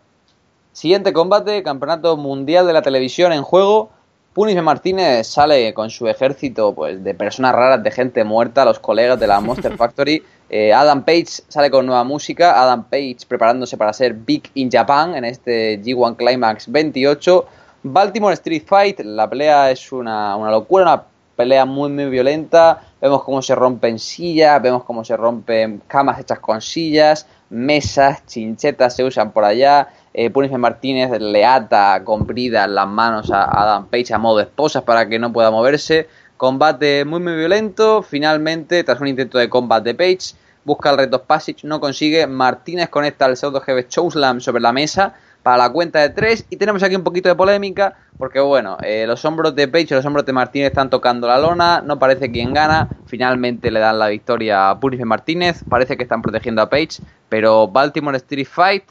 [0.73, 3.91] Siguiente combate, Campeonato Mundial de la Televisión en juego.
[4.35, 9.17] Punisme Martínez sale con su ejército pues, de personas raras, de gente muerta, los colegas
[9.17, 10.21] de la Monster Factory.
[10.49, 12.61] Eh, Adam Page sale con nueva música.
[12.61, 17.45] Adam Page preparándose para ser Big in Japan en este G1 Climax 28.
[17.83, 21.03] Baltimore Street Fight, la pelea es una, una locura, una
[21.37, 22.81] pelea muy muy violenta.
[22.99, 28.97] Vemos cómo se rompen sillas, vemos cómo se rompen camas hechas con sillas, mesas, chinchetas
[28.97, 29.87] se usan por allá.
[30.17, 34.83] Eh, Martínez le ata con brida las manos a Adam Page a modo de esposas
[34.83, 36.07] para que no pueda moverse.
[36.37, 38.01] Combate muy muy violento.
[38.01, 42.27] Finalmente, tras un intento de combate de Page, busca el reto Passage, no consigue.
[42.27, 46.45] Martínez conecta el pseudo jefe Chowslam sobre la mesa para la cuenta de tres.
[46.49, 49.95] Y tenemos aquí un poquito de polémica, porque bueno, eh, los hombros de Page y
[49.95, 51.81] los hombros de Martínez están tocando la lona.
[51.81, 52.87] No parece quien gana.
[53.05, 55.61] Finalmente le dan la victoria a Punisme Martínez.
[55.69, 57.01] Parece que están protegiendo a Page.
[57.27, 58.85] Pero Baltimore Street Fight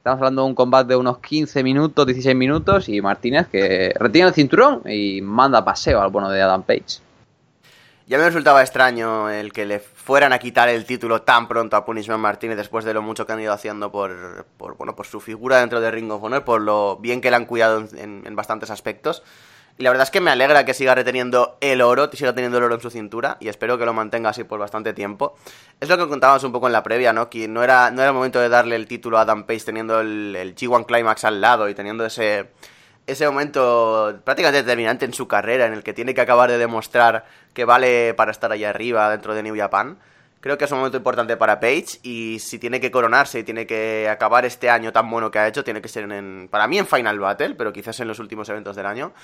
[0.00, 4.28] Estamos hablando de un combate de unos 15 minutos, 16 minutos y Martínez que retiene
[4.28, 7.02] el cinturón y manda paseo al bueno de Adam Page.
[8.06, 11.84] Ya me resultaba extraño el que le fueran a quitar el título tan pronto a
[11.84, 15.20] Punishment Martínez después de lo mucho que han ido haciendo por, por bueno, por su
[15.20, 18.34] figura dentro de Ring of Honor, por lo bien que le han cuidado en, en
[18.34, 19.22] bastantes aspectos.
[19.80, 22.58] Y la verdad es que me alegra que siga reteniendo el oro, que siga teniendo
[22.58, 25.36] el oro en su cintura, y espero que lo mantenga así por bastante tiempo.
[25.80, 27.30] Es lo que contábamos un poco en la previa, ¿no?
[27.30, 29.98] Que no era, no era el momento de darle el título a Adam Page teniendo
[30.00, 32.50] el, el G1 Climax al lado y teniendo ese,
[33.06, 37.24] ese momento prácticamente determinante en su carrera, en el que tiene que acabar de demostrar
[37.54, 39.98] que vale para estar allá arriba dentro de New Japan.
[40.40, 43.66] Creo que es un momento importante para Page y si tiene que coronarse y tiene
[43.66, 46.78] que acabar este año tan bueno que ha hecho, tiene que ser en, para mí
[46.78, 49.14] en Final Battle, pero quizás en los últimos eventos del año.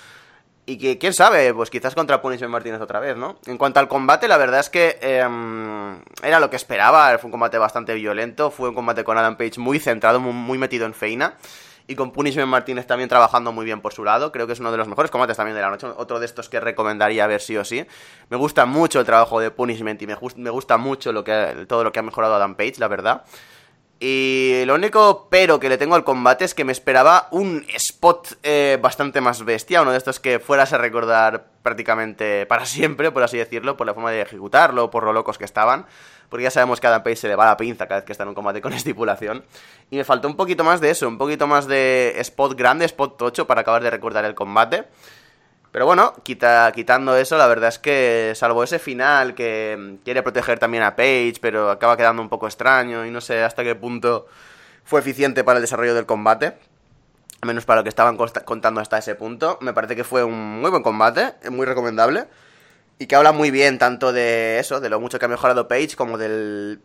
[0.68, 3.38] Y que, quién sabe, pues quizás contra Punishment Martínez otra vez, ¿no?
[3.46, 5.24] En cuanto al combate, la verdad es que eh,
[6.24, 7.16] era lo que esperaba.
[7.18, 8.50] Fue un combate bastante violento.
[8.50, 11.34] Fue un combate con Adam Page muy centrado, muy, muy metido en feina.
[11.86, 14.32] Y con Punishment Martínez también trabajando muy bien por su lado.
[14.32, 15.86] Creo que es uno de los mejores combates también de la noche.
[15.96, 17.86] Otro de estos que recomendaría ver sí o sí.
[18.28, 21.84] Me gusta mucho el trabajo de Punishment y me, me gusta mucho lo que, todo
[21.84, 23.22] lo que ha mejorado Adam Page, la verdad.
[23.98, 28.38] Y lo único pero que le tengo al combate es que me esperaba un spot
[28.42, 33.22] eh, bastante más bestia, uno de estos que fueras a recordar prácticamente para siempre, por
[33.22, 35.86] así decirlo, por la forma de ejecutarlo, por lo locos que estaban,
[36.28, 38.12] porque ya sabemos que a Adam Page se le va la pinza cada vez que
[38.12, 39.44] está en un combate con estipulación.
[39.90, 43.16] Y me faltó un poquito más de eso, un poquito más de spot grande, spot
[43.16, 44.84] tocho para acabar de recordar el combate.
[45.76, 50.58] Pero bueno, quita, quitando eso, la verdad es que salvo ese final que quiere proteger
[50.58, 54.26] también a Page, pero acaba quedando un poco extraño y no sé hasta qué punto
[54.84, 56.56] fue eficiente para el desarrollo del combate.
[57.42, 59.58] Al menos para lo que estaban contando hasta ese punto.
[59.60, 62.24] Me parece que fue un muy buen combate, muy recomendable.
[62.98, 65.94] Y que habla muy bien tanto de eso, de lo mucho que ha mejorado Page,
[65.94, 66.80] como del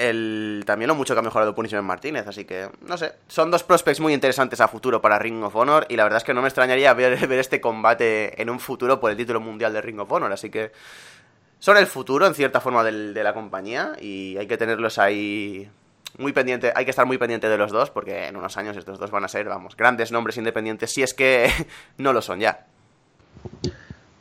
[0.00, 3.62] el, también lo mucho que ha mejorado Punishment Martínez, así que, no sé, son dos
[3.62, 6.40] prospects muy interesantes a futuro para Ring of Honor y la verdad es que no
[6.42, 10.10] me extrañaría ver, este combate en un futuro por el título mundial de Ring of
[10.10, 10.72] Honor, así que
[11.58, 15.68] son el futuro en cierta forma de la compañía y hay que tenerlos ahí
[16.18, 18.98] muy pendiente, hay que estar muy pendiente de los dos porque en unos años estos
[18.98, 21.50] dos van a ser, vamos, grandes nombres independientes si es que
[21.98, 22.66] no lo son ya.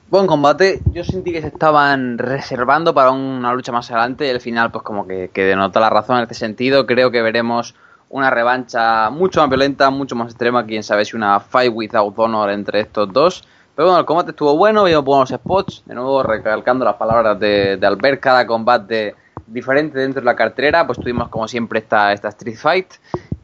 [0.09, 0.81] Buen combate.
[0.91, 4.83] Yo sentí que se estaban reservando para una lucha más adelante y al final pues
[4.83, 6.87] como que, que denota la razón en este sentido.
[6.87, 7.75] Creo que veremos
[8.09, 10.65] una revancha mucho más violenta, mucho más extrema.
[10.65, 13.47] Quién sabe si una fight without honor entre estos dos.
[13.75, 15.83] Pero bueno, el combate estuvo bueno, vimos buenos spots.
[15.85, 20.87] De nuevo, recalcando las palabras de, Albert, cada combate diferente dentro de la cartera.
[20.87, 22.93] Pues tuvimos como siempre esta, esta Street Fight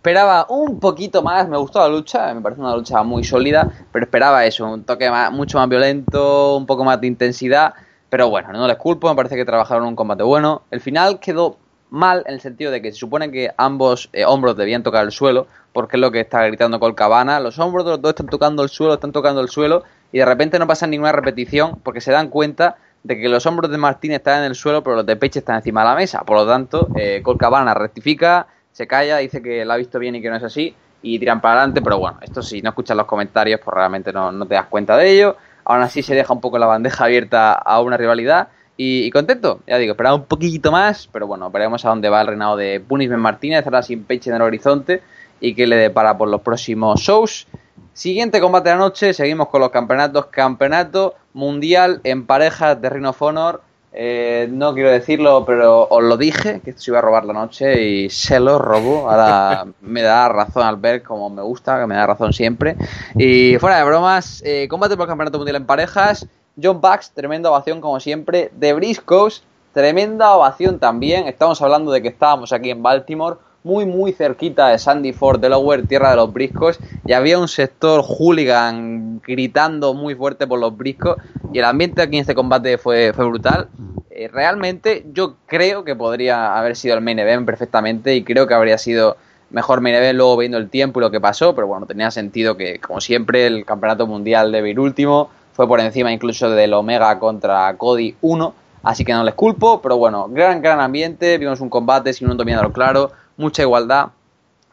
[0.05, 4.05] esperaba un poquito más, me gustó la lucha, me parece una lucha muy sólida, pero
[4.05, 7.73] esperaba eso, un toque más, mucho más violento, un poco más de intensidad,
[8.07, 10.61] pero bueno, no les culpo, me parece que trabajaron un combate bueno.
[10.69, 11.57] El final quedó
[11.89, 15.11] mal en el sentido de que se supone que ambos eh, hombros debían tocar el
[15.11, 18.61] suelo, porque es lo que está gritando Colcabana, los hombros de los dos están tocando
[18.61, 22.11] el suelo, están tocando el suelo, y de repente no pasa ninguna repetición, porque se
[22.11, 25.15] dan cuenta de que los hombros de Martín están en el suelo, pero los de
[25.15, 26.21] Peche están encima de la mesa.
[26.21, 30.21] Por lo tanto, eh, Colcabana rectifica, se calla, dice que la ha visto bien y
[30.21, 33.05] que no es así, y tiran para adelante, pero bueno, esto si no escuchas los
[33.05, 35.37] comentarios, pues realmente no, no te das cuenta de ello.
[35.63, 38.49] Aún así se deja un poco la bandeja abierta a una rivalidad.
[38.75, 42.27] Y, contento, ya digo, esperaba un poquito más, pero bueno, veremos a dónde va el
[42.27, 45.01] reinado de Punishment Martínez, ahora sin peche en el horizonte,
[45.39, 47.47] y que le depara por los próximos shows.
[47.93, 50.25] Siguiente combate de la noche, seguimos con los campeonatos.
[50.25, 53.61] Campeonato mundial en parejas de Ring of Honor.
[53.97, 57.31] Eh, no quiero decirlo, pero os lo dije, que esto se iba a robar la
[57.31, 59.09] noche y se lo robó.
[59.09, 62.75] Ahora me da razón al ver como me gusta, que me da razón siempre.
[63.15, 66.27] Y fuera de bromas, eh, combate por el Campeonato Mundial en parejas.
[66.61, 68.51] John Bucks, tremenda ovación como siempre.
[68.53, 71.27] De Briscoes, tremenda ovación también.
[71.29, 75.87] Estamos hablando de que estábamos aquí en Baltimore, muy muy cerquita de Sandy Ford, Delaware,
[75.87, 81.17] tierra de los briscos, y había un sector hooligan gritando muy fuerte por los briscos,
[81.51, 83.69] y el ambiente aquí en este combate fue, fue brutal.
[84.11, 88.53] Eh, realmente yo creo que podría haber sido el main event perfectamente, y creo que
[88.53, 89.17] habría sido
[89.49, 92.55] mejor main event luego viendo el tiempo y lo que pasó, pero bueno, tenía sentido
[92.55, 97.17] que, como siempre, el campeonato mundial de ir último fue por encima incluso del Omega
[97.17, 101.69] contra Cody 1, así que no les culpo, pero bueno, gran, gran ambiente, vimos un
[101.69, 104.09] combate sin un dominador claro, mucha igualdad.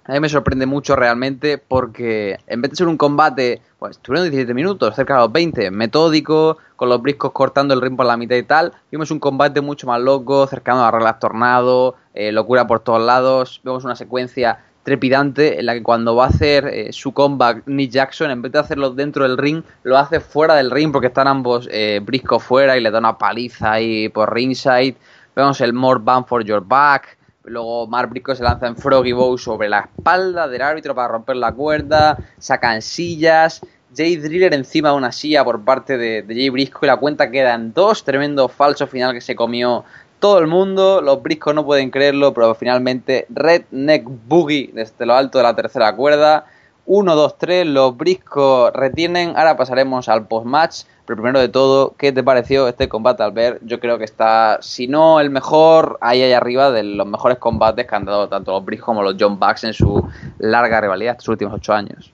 [0.05, 4.25] A mí me sorprende mucho realmente porque en vez de ser un combate, pues tuvieron
[4.25, 8.17] 17 minutos, cerca de los 20, metódico, con los briscos cortando el ring por la
[8.17, 12.33] mitad y tal, vimos un combate mucho más loco, cercano a las reglas tornado, eh,
[12.33, 16.67] locura por todos lados, vemos una secuencia trepidante en la que cuando va a hacer
[16.67, 20.55] eh, su comeback Nick Jackson, en vez de hacerlo dentro del ring, lo hace fuera
[20.57, 24.35] del ring porque están ambos eh, briscos fuera y le da una paliza ahí por
[24.35, 24.97] ringside.
[25.37, 29.37] Vemos el more bang for your back, Luego Mark Briscoe se lanza en Froggy Bow
[29.37, 32.19] sobre la espalda del árbitro para romper la cuerda.
[32.39, 33.61] Sacan sillas.
[33.95, 37.55] Jay Driller encima de una silla por parte de, Jay Briscoe y la cuenta queda
[37.55, 38.05] en dos.
[38.05, 39.85] Tremendo falso final que se comió
[40.21, 41.03] todo el mundo.
[41.03, 45.95] Los Briscoe no pueden creerlo, pero finalmente Redneck Boogie desde lo alto de la tercera
[45.97, 46.47] cuerda.
[46.87, 49.35] 1, 2, 3, los Briscoe retienen.
[49.37, 50.85] Ahora pasaremos al post-match.
[51.05, 53.61] Pero primero de todo, ¿qué te pareció este combate, Albert?
[53.65, 57.87] Yo creo que está, si no el mejor, ahí ahí arriba de los mejores combates
[57.87, 61.29] que han dado tanto los Briscoe como los John Bucks en su larga rivalidad estos
[61.29, 62.13] últimos ocho años.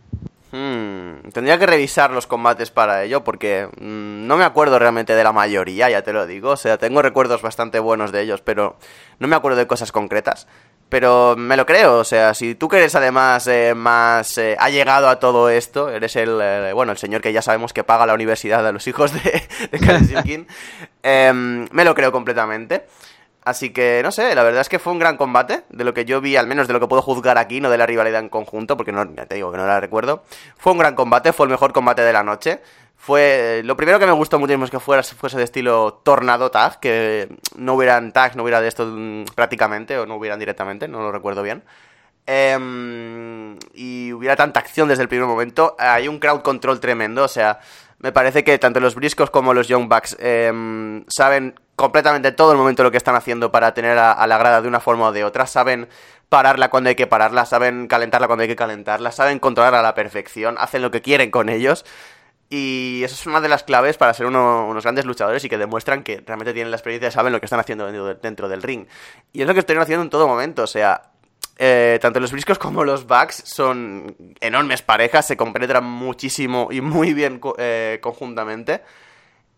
[0.51, 5.23] Hmm, tendría que revisar los combates para ello porque mm, no me acuerdo realmente de
[5.23, 6.51] la mayoría, ya te lo digo.
[6.51, 8.77] O sea, tengo recuerdos bastante buenos de ellos, pero
[9.19, 10.47] no me acuerdo de cosas concretas.
[10.89, 14.71] Pero me lo creo, o sea, si tú que eres además eh, más eh, ha
[14.71, 18.07] llegado a todo esto, eres el, eh, bueno, el señor que ya sabemos que paga
[18.07, 19.21] la universidad a los hijos de,
[19.71, 20.47] de
[21.03, 22.87] em, me lo creo completamente.
[23.45, 26.05] Así que, no sé, la verdad es que fue un gran combate, de lo que
[26.05, 28.29] yo vi, al menos de lo que puedo juzgar aquí, no de la rivalidad en
[28.29, 30.23] conjunto, porque no, ya te digo que no la recuerdo.
[30.59, 32.61] Fue un gran combate, fue el mejor combate de la noche.
[33.01, 36.81] Fue lo primero que me gustó muchísimo es que fuera, fuese de estilo tornado tag,
[36.81, 41.01] que no hubieran tags, no hubiera de esto mm, prácticamente, o no hubieran directamente, no
[41.01, 41.63] lo recuerdo bien.
[42.27, 45.77] Em, y hubiera tanta acción desde el primer momento.
[45.79, 47.61] Hay un crowd control tremendo, o sea,
[48.01, 52.59] me parece que tanto los Briscos como los Young Bucks em, saben completamente todo el
[52.59, 55.13] momento lo que están haciendo para tener a, a, la grada de una forma o
[55.13, 55.47] de otra.
[55.47, 55.89] Saben
[56.29, 59.95] pararla cuando hay que pararla, saben calentarla cuando hay que calentarla, saben controlarla a la
[59.95, 61.85] perfección, hacen lo que quieren con ellos.
[62.51, 65.59] Y eso es una de las claves para ser uno, unos grandes luchadores y que
[65.59, 68.87] demuestran que realmente tienen la experiencia y saben lo que están haciendo dentro, del ring.
[69.33, 70.63] Y es lo que están haciendo en todo momento.
[70.63, 71.11] O sea,
[71.59, 77.13] eh, tanto los Briscos como los Bucks son enormes parejas, se compenetran muchísimo y muy
[77.13, 78.83] bien eh, conjuntamente.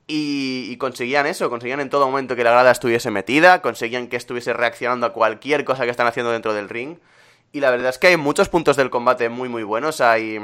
[0.09, 4.16] Y, y, conseguían eso, conseguían en todo momento que la grada estuviese metida, conseguían que
[4.16, 6.98] estuviese reaccionando a cualquier cosa que están haciendo dentro del ring.
[7.53, 10.40] Y la verdad es que hay muchos puntos del combate muy muy buenos, hay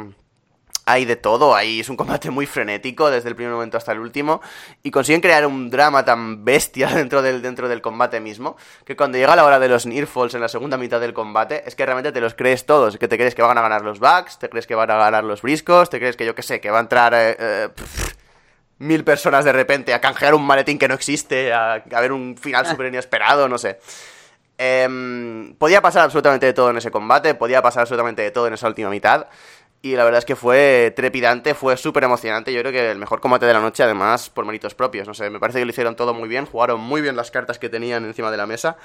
[0.88, 3.98] hay de todo, ahí es un combate muy frenético desde el primer momento hasta el
[3.98, 4.40] último
[4.84, 9.18] y consiguen crear un drama tan bestia dentro del, dentro del combate mismo que cuando
[9.18, 12.12] llega la hora de los Nearfalls en la segunda mitad del combate es que realmente
[12.12, 14.68] te los crees todos, que te crees que van a ganar los Bucks, te crees
[14.68, 16.82] que van a ganar los Briscos, te crees que yo que sé, que va a
[16.82, 18.14] entrar eh, eh, pff,
[18.78, 22.36] mil personas de repente a canjear un maletín que no existe, a, a ver un
[22.36, 23.80] final súper inesperado, no sé.
[24.58, 28.54] Eh, podía pasar absolutamente de todo en ese combate, podía pasar absolutamente de todo en
[28.54, 29.26] esa última mitad.
[29.86, 32.52] Y la verdad es que fue trepidante, fue súper emocionante.
[32.52, 35.06] Yo creo que el mejor combate de la noche, además, por méritos propios.
[35.06, 37.60] No sé, me parece que lo hicieron todo muy bien, jugaron muy bien las cartas
[37.60, 38.78] que tenían encima de la mesa.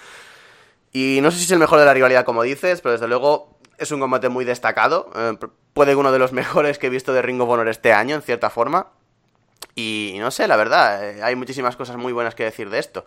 [0.93, 3.57] Y no sé si es el mejor de la rivalidad, como dices, pero desde luego
[3.79, 5.09] es un combate muy destacado.
[5.15, 5.37] Eh,
[5.73, 8.21] puede uno de los mejores que he visto de Ring of Honor este año, en
[8.21, 8.89] cierta forma.
[9.73, 13.05] Y no sé, la verdad, eh, hay muchísimas cosas muy buenas que decir de esto.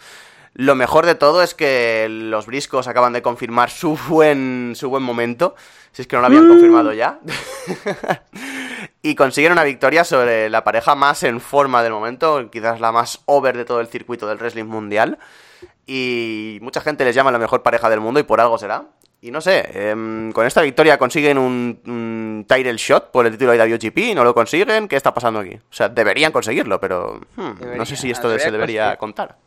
[0.55, 5.03] Lo mejor de todo es que los briscos acaban de confirmar su buen, su buen
[5.03, 5.57] momento.
[5.91, 7.19] Si es que no lo habían confirmado ya.
[9.03, 12.51] y consiguen una victoria sobre la pareja más en forma del momento.
[12.51, 15.19] Quizás la más over de todo el circuito del wrestling mundial.
[15.87, 18.85] Y mucha gente les llama la mejor pareja del mundo y por algo será.
[19.21, 23.53] Y no sé, eh, con esta victoria consiguen un, un, title shot por el título
[23.53, 25.55] de WGP, no lo consiguen, ¿qué está pasando aquí?
[25.55, 29.39] O sea, deberían conseguirlo, pero hmm, debería, no sé si esto debería se debería contar.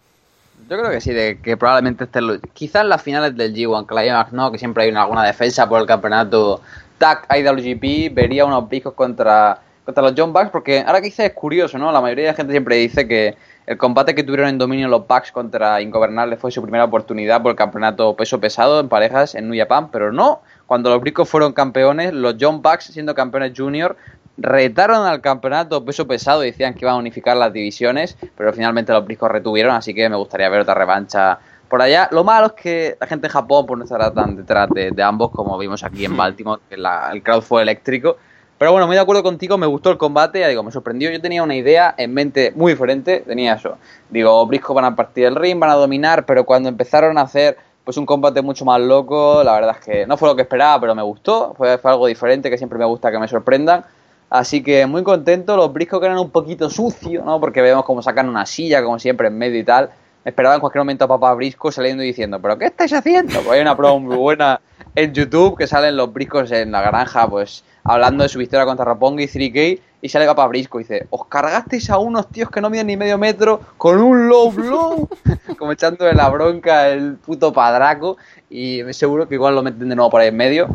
[0.70, 4.52] Yo creo que sí, de que probablemente estén quizás las finales del G1 Climax, ¿no?
[4.52, 6.62] Que siempre hay una, alguna defensa por el campeonato
[6.98, 11.34] TAC IWGP, vería unos picos contra, contra los John Bucks, porque ahora que dices es
[11.34, 11.92] curioso, ¿no?
[11.94, 15.08] La mayoría de la gente siempre dice que el combate que tuvieron en dominio los
[15.08, 19.50] Bucks contra Ingobernables fue su primera oportunidad por el campeonato peso pesado en parejas en
[19.50, 20.42] New Japan, pero no.
[20.66, 23.96] Cuando los Bricos fueron campeones, los John Bucks, siendo campeones junior,
[24.38, 29.06] retaron al campeonato peso pesado decían que iban a unificar las divisiones, pero finalmente los
[29.06, 32.08] briscos retuvieron, así que me gustaría ver otra revancha por allá.
[32.12, 35.04] Lo malo es que la gente de Japón pues, no estará tan detrás de, de
[35.04, 38.18] ambos como vimos aquí en Baltimore, que la, el crowd fue eléctrico.
[38.58, 41.12] Pero bueno, muy de acuerdo contigo, me gustó el combate, ya digo, me sorprendió.
[41.12, 43.78] Yo tenía una idea en mente muy diferente, tenía eso.
[44.10, 47.58] Digo, Brisco van a partir del ring, van a dominar, pero cuando empezaron a hacer
[47.84, 50.82] pues un combate mucho más loco, la verdad es que no fue lo que esperaba,
[50.82, 53.86] pero me gustó, fue, fue algo diferente que siempre me gusta que me sorprendan.
[54.30, 57.40] Así que muy contento, los briscos que eran un poquito sucios, ¿no?
[57.40, 59.90] Porque vemos como sacan una silla, como siempre, en medio y tal.
[60.26, 63.40] Me esperaba en cualquier momento a Papá Brisco saliendo y diciendo, ¿pero qué estáis haciendo?
[63.40, 64.60] Pues hay una prueba muy buena
[64.94, 68.84] en YouTube que salen los briscos en la granja, pues hablando de su victoria contra
[68.84, 69.80] Raponga y 3K.
[70.02, 72.98] Y sale Papá Brisco y dice, os cargasteis a unos tíos que no miden ni
[72.98, 75.08] medio metro con un low blow.
[75.58, 78.18] como echándole la bronca el puto padraco.
[78.50, 80.68] Y seguro que igual lo meten de nuevo por ahí en medio.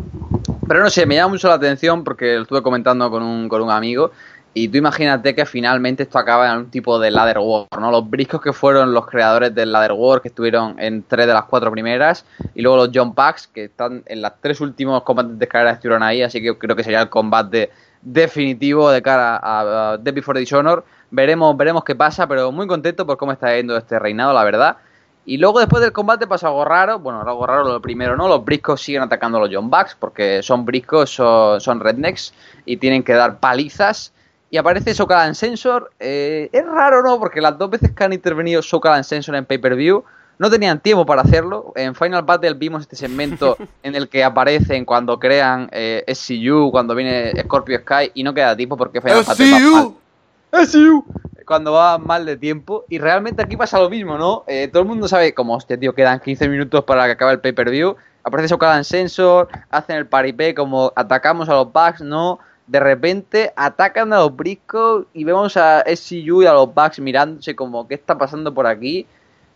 [0.66, 3.62] Pero no sé, me llama mucho la atención porque lo estuve comentando con un, con
[3.62, 4.12] un amigo
[4.54, 7.90] Y tú imagínate que finalmente esto acaba en un tipo de ladder war, ¿no?
[7.90, 11.44] Los briscos que fueron los creadores del ladder war, que estuvieron en tres de las
[11.44, 15.44] cuatro primeras, y luego los John Packs, que están en las tres últimos combates de
[15.46, 17.70] escalera estuvieron ahí, así que creo que sería el combate
[18.02, 20.84] definitivo de cara a, a Before Dishonor.
[21.10, 24.76] Veremos, veremos qué pasa, pero muy contento por cómo está yendo este reinado, la verdad.
[25.24, 28.44] Y luego después del combate pasa algo raro, bueno, algo raro lo primero no, los
[28.44, 33.04] briscos siguen atacando a los John Bucks porque son briscos, son, son rednecks y tienen
[33.04, 34.12] que dar palizas
[34.52, 35.92] y aparece Sokalan Sensor.
[35.98, 37.18] Eh, es raro, ¿no?
[37.18, 40.04] Porque las dos veces que han intervenido Sokalan Sensor en pay-per-view
[40.38, 41.72] no tenían tiempo para hacerlo.
[41.74, 46.94] En Final Battle vimos este segmento en el que aparecen cuando crean eh, SCU, cuando
[46.94, 50.66] viene Scorpio Sky y no queda tiempo porque Final Battle va mal.
[50.66, 51.06] SCU.
[51.46, 52.84] Cuando va mal de tiempo.
[52.88, 54.44] Y realmente aquí pasa lo mismo, ¿no?
[54.46, 57.40] Eh, todo el mundo sabe como, hostia, tío, quedan 15 minutos para que acabe el
[57.40, 57.96] pay-per-view.
[58.24, 62.38] Aparece Sokalan Sensor, hacen el paripé como atacamos a los Bucks, ¿no?
[62.66, 67.54] de repente atacan a los briscos y vemos a SCU y a los Bucks mirándose
[67.56, 69.06] como qué está pasando por aquí.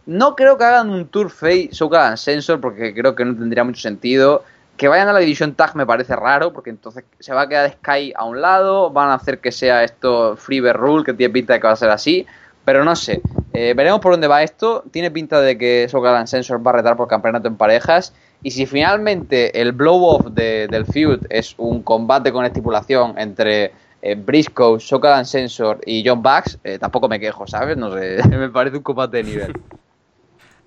[0.05, 3.81] No creo que hagan un tour face hagan sensor porque creo que no tendría mucho
[3.81, 4.45] sentido.
[4.77, 7.71] Que vayan a la división tag me parece raro porque entonces se va a quedar
[7.71, 11.55] Sky a un lado, van a hacer que sea esto Freeber Rule que tiene pinta
[11.55, 12.27] de que va a ser así,
[12.65, 13.23] pero no sé.
[13.53, 14.85] Eh, veremos por dónde va esto.
[14.91, 18.13] Tiene pinta de que Sokalan Sensor va a retar por campeonato en parejas.
[18.43, 23.73] Y si finalmente el blow-off de, del feud es un combate con estipulación entre
[24.03, 27.77] eh, Briscoe, Sokalan Sensor y John Bucks, eh, tampoco me quejo, ¿sabes?
[27.77, 29.53] No sé, me parece un combate de nivel.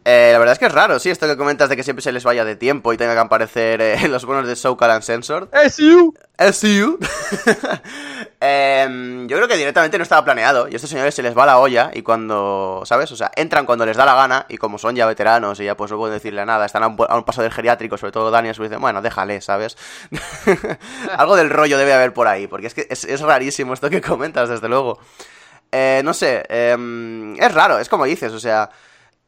[0.05, 2.13] Eh, la verdad es que es raro, sí, esto que comentas de que siempre se
[2.13, 5.49] les vaya de tiempo y tenga que aparecer eh, los buenos de Soul Sensor.
[5.69, 6.13] SU.
[6.37, 6.99] SU.
[8.41, 11.45] eh, yo creo que directamente no estaba planeado y a estos señores se les va
[11.45, 13.11] la olla y cuando, ¿sabes?
[13.11, 15.75] O sea, entran cuando les da la gana y como son ya veteranos y ya
[15.75, 18.31] pues no pueden decirle nada, están a un, a un paso del geriátrico, sobre todo
[18.31, 19.77] Daniel, se dice, bueno, déjale, ¿sabes?
[21.17, 23.99] Algo del rollo debe haber por ahí, porque es que es, es rarísimo esto que
[23.99, 24.97] comentas, desde luego.
[25.71, 28.69] Eh, no sé, eh, es raro, es como dices, o sea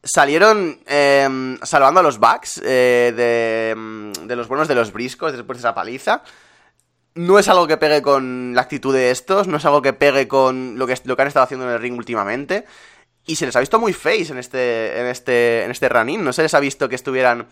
[0.03, 5.57] salieron eh, salvando a los Bucks eh, de, de, los buenos de los briscos después
[5.57, 6.23] de esa paliza.
[7.13, 10.27] No es algo que pegue con la actitud de estos, no es algo que pegue
[10.27, 12.65] con lo que, lo que han estado haciendo en el ring últimamente.
[13.25, 16.23] Y se les ha visto muy face en este, en este, en este run-in.
[16.23, 17.47] No se les ha visto que estuvieran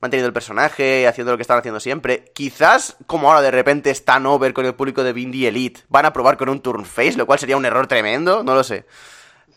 [0.00, 2.24] manteniendo el personaje, haciendo lo que están haciendo siempre.
[2.34, 6.12] Quizás, como ahora de repente están over con el público de Bindi Elite, van a
[6.12, 8.86] probar con un turn face, lo cual sería un error tremendo, no lo sé.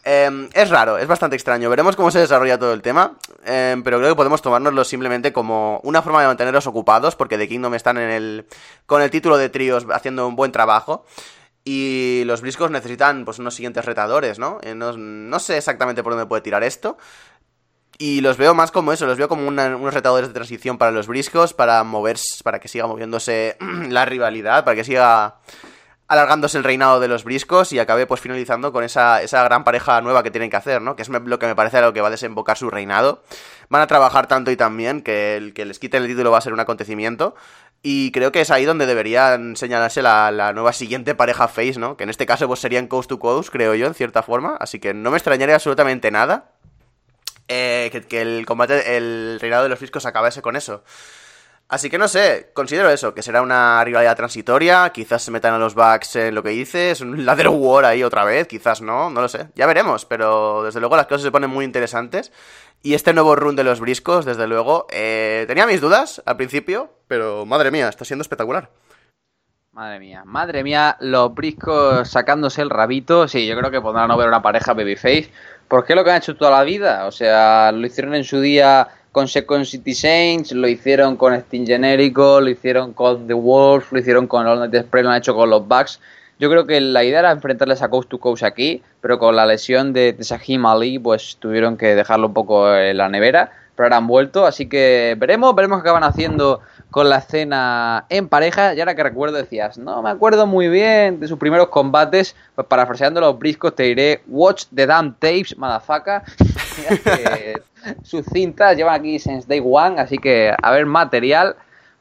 [0.06, 1.70] Eh, es raro, es bastante extraño.
[1.70, 3.18] Veremos cómo se desarrolla todo el tema.
[3.46, 7.16] Eh, pero creo que podemos tomárnoslo simplemente como una forma de mantenerlos ocupados.
[7.16, 8.48] Porque The Kingdom están en el.
[8.86, 11.06] con el título de tríos haciendo un buen trabajo.
[11.66, 14.60] Y los briscos necesitan pues unos siguientes retadores, ¿no?
[14.64, 16.98] Eh, no, no, sé exactamente por dónde puede tirar esto.
[17.98, 21.08] Y los veo más como eso, los veo como unos retadores de transición para los
[21.08, 23.56] briscos, para moverse, para que siga moviéndose
[23.90, 25.36] la rivalidad, para que siga
[26.08, 30.02] alargándose el reinado de los briscos y acabe pues finalizando con esa, esa gran pareja
[30.02, 30.96] nueva que tienen que hacer, ¿no?
[30.96, 33.24] Que es lo que me parece lo que va a desembocar su reinado.
[33.70, 36.38] Van a trabajar tanto y tan bien que el que les quiten el título va
[36.38, 37.36] a ser un acontecimiento.
[37.82, 41.98] Y creo que es ahí donde deberían señalarse la, la, nueva siguiente pareja face, ¿no?
[41.98, 44.56] Que en este caso pues serían coast to coast, creo yo, en cierta forma.
[44.60, 46.52] Así que no me extrañaría absolutamente nada
[47.48, 50.84] eh, que, que, el combate, el reinado de los briscos acabase con eso.
[51.70, 55.58] Así que no sé, considero eso, que será una rivalidad transitoria, quizás se metan a
[55.58, 59.22] los Bucks en lo que dices, un ladder war ahí otra vez, quizás no, no
[59.22, 62.32] lo sé, ya veremos, pero desde luego las cosas se ponen muy interesantes.
[62.84, 66.92] Y este nuevo run de los briscos, desde luego, eh, tenía mis dudas al principio,
[67.08, 68.70] pero madre mía, está siendo espectacular.
[69.72, 74.18] Madre mía, madre mía, los briscos sacándose el rabito, sí, yo creo que podrán no
[74.18, 75.32] ver una pareja babyface,
[75.68, 78.40] porque es lo que han hecho toda la vida, o sea, lo hicieron en su
[78.40, 83.92] día con Second City Saints, lo hicieron con Steam Genérico, lo hicieron con The Wolves,
[83.92, 86.00] lo hicieron con All Night Express, lo han hecho con los Bucks.
[86.40, 89.46] Yo creo que la idea era enfrentarles a Coast to Coast aquí, pero con la
[89.46, 93.86] lesión de, de Sahim Ali, pues tuvieron que dejarlo un poco en la nevera, pero
[93.86, 98.74] ahora han vuelto, así que veremos, veremos qué van haciendo con la escena en pareja.
[98.74, 102.66] Y ahora que recuerdo decías, no me acuerdo muy bien de sus primeros combates, pues
[102.66, 106.24] parafraseando los briscos te diré, watch the damn tapes, motherfucker.
[108.04, 111.56] sus cintas llevan aquí since day one, así que a ver material.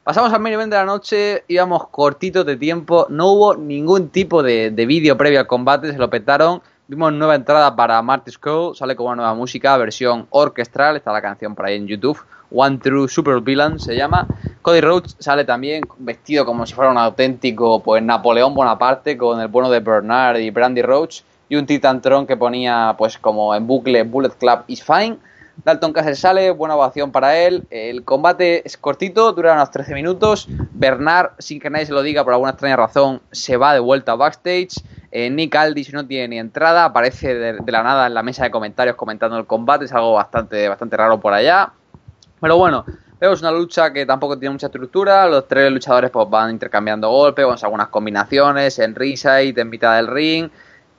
[0.04, 4.72] Pasamos al event de la noche, íbamos cortitos de tiempo, no hubo ningún tipo de,
[4.72, 6.60] de vídeo previo al combate, se lo petaron.
[6.88, 11.22] Vimos nueva entrada para Marty Skull, sale con una nueva música, versión orquestral, está la
[11.22, 12.18] canción por ahí en YouTube.
[12.54, 14.26] One True Super Villain se llama.
[14.60, 19.48] Cody Rhodes sale también vestido como si fuera un auténtico pues Napoleón Bonaparte con el
[19.48, 24.02] bueno de Bernard y Brandy Rhodes y un Titantron que ponía pues como en bucle
[24.02, 25.16] Bullet Club is fine.
[25.64, 27.64] Dalton Castle sale, buena ovación para él.
[27.70, 30.48] El combate es cortito, dura unos 13 minutos.
[30.72, 34.14] Bernard, sin que nadie se lo diga por alguna extraña razón, se va de vuelta
[34.14, 34.82] backstage.
[35.10, 38.50] Eh, Nick Aldis no tiene ni entrada, aparece de, la nada en la mesa de
[38.50, 41.70] comentarios comentando el combate, es algo bastante, bastante raro por allá.
[42.40, 42.86] Pero bueno,
[43.20, 47.44] vemos una lucha que tampoco tiene mucha estructura, los tres luchadores pues van intercambiando golpes,
[47.44, 50.50] vamos algunas combinaciones en ringside, en mitad del ring.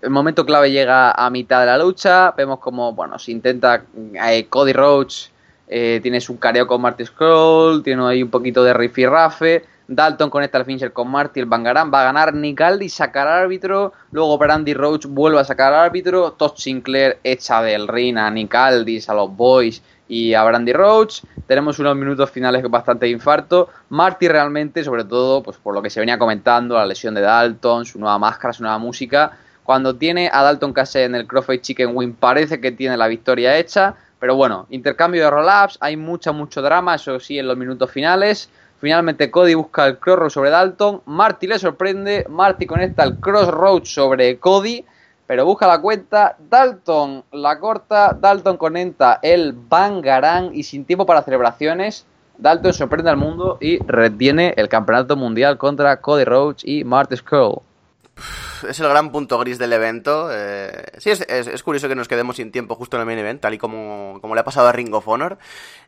[0.04, 3.86] El momento clave llega a mitad de la lucha, vemos como, bueno, se intenta,
[4.28, 5.32] eh, Cody Rhodes
[5.66, 10.58] eh, tiene su careo con Marty Scroll, tiene ahí un poquito de rifirrafe, Dalton conecta
[10.58, 14.74] el finisher con Marty, el Bangarán va a ganar, Nicaldi sacar al árbitro, luego Brandy
[14.74, 19.34] Roach vuelve a sacar al árbitro, Todd Sinclair echa del ring a Nicaldis, a los
[19.34, 21.24] Boys y a Brandy Roach.
[21.47, 23.70] Tenemos unos minutos finales bastante infarto.
[23.88, 27.86] Marty realmente, sobre todo, pues por lo que se venía comentando, la lesión de Dalton,
[27.86, 29.38] su nueva máscara, su nueva música.
[29.64, 33.57] Cuando tiene a Dalton Casey en el Crossfade Chicken Wing, parece que tiene la victoria
[33.57, 33.95] hecha.
[34.20, 38.49] Pero bueno, intercambio de roll-ups, hay mucho, mucho drama, eso sí, en los minutos finales.
[38.80, 44.38] Finalmente Cody busca el crossroad sobre Dalton, Marty le sorprende, Marty conecta el crossroad sobre
[44.39, 44.84] Cody,
[45.26, 51.22] pero busca la cuenta, Dalton la corta, Dalton conecta el Bangarang y sin tiempo para
[51.22, 52.05] celebraciones,
[52.38, 57.61] Dalton sorprende al mundo y retiene el campeonato mundial contra Cody Rhodes y Marty Scurll
[58.67, 60.30] es el gran punto gris del evento.
[60.32, 63.41] Eh, sí, es, es, curioso que nos quedemos sin tiempo justo en el main event,
[63.41, 65.38] tal y como, como le ha pasado a Ring of Honor.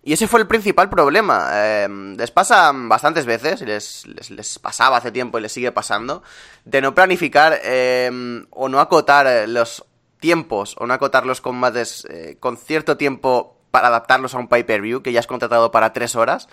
[0.03, 1.49] Y ese fue el principal problema.
[1.53, 6.23] Eh, les pasa bastantes veces, les, les, pasaba hace tiempo y les sigue pasando,
[6.63, 9.85] de no planificar eh, o no acotar los
[10.19, 12.07] tiempos o no acotar los combates
[12.39, 16.47] con cierto tiempo para adaptarlos a un pay-per-view que ya has contratado para tres horas.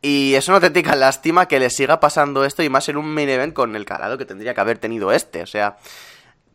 [0.00, 3.28] Y es una auténtica lástima que le siga pasando esto y más en un main
[3.28, 5.42] event con el calado que tendría que haber tenido este.
[5.42, 5.76] O sea,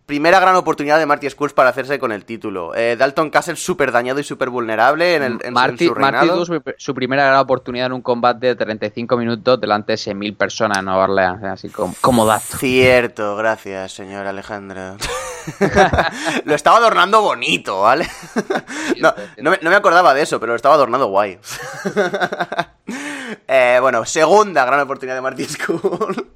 [0.06, 2.74] primera gran oportunidad de Marty Skulls para hacerse con el título.
[2.76, 6.00] Eh, Dalton Castle súper dañado y súper vulnerable en, el, en, Marty, en su.
[6.00, 9.98] Marty tuvo su, su, primera gran oportunidad en un combate de 35 minutos delante de
[9.98, 11.44] 6.000 personas en Nueva Orleans.
[11.44, 12.58] Así como, como dato.
[12.58, 14.98] Cierto, gracias, señor Alejandro.
[16.46, 18.08] lo estaba adornando bonito, ¿vale?
[19.00, 21.40] no, no, me, no, me, acordaba de eso, pero lo estaba adornando guay.
[23.48, 26.28] Eh, bueno, segunda gran oportunidad de Marty Skull.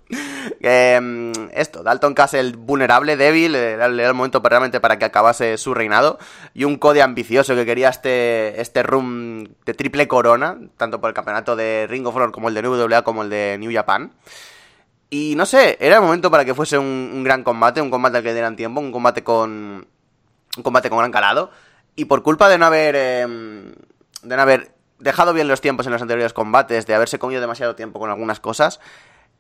[0.62, 6.20] eh, esto, Dalton Castle vulnerable, débil, era el momento realmente para que acabase su reinado.
[6.54, 11.14] Y un Cody ambicioso que quería este, este room de triple corona, tanto por el
[11.14, 14.12] campeonato de Ring of Honor como el de NWA como el de New Japan.
[15.10, 18.24] Y no sé, era el momento para que fuese un, gran combate, un combate al
[18.24, 19.88] que dieran tiempo, un combate con.
[20.58, 21.52] un combate con gran calado.
[21.96, 22.96] Y por culpa de no haber.
[22.98, 23.26] Eh,
[24.24, 27.76] de no haber dejado bien los tiempos en los anteriores combates, de haberse comido demasiado
[27.76, 28.80] tiempo con algunas cosas,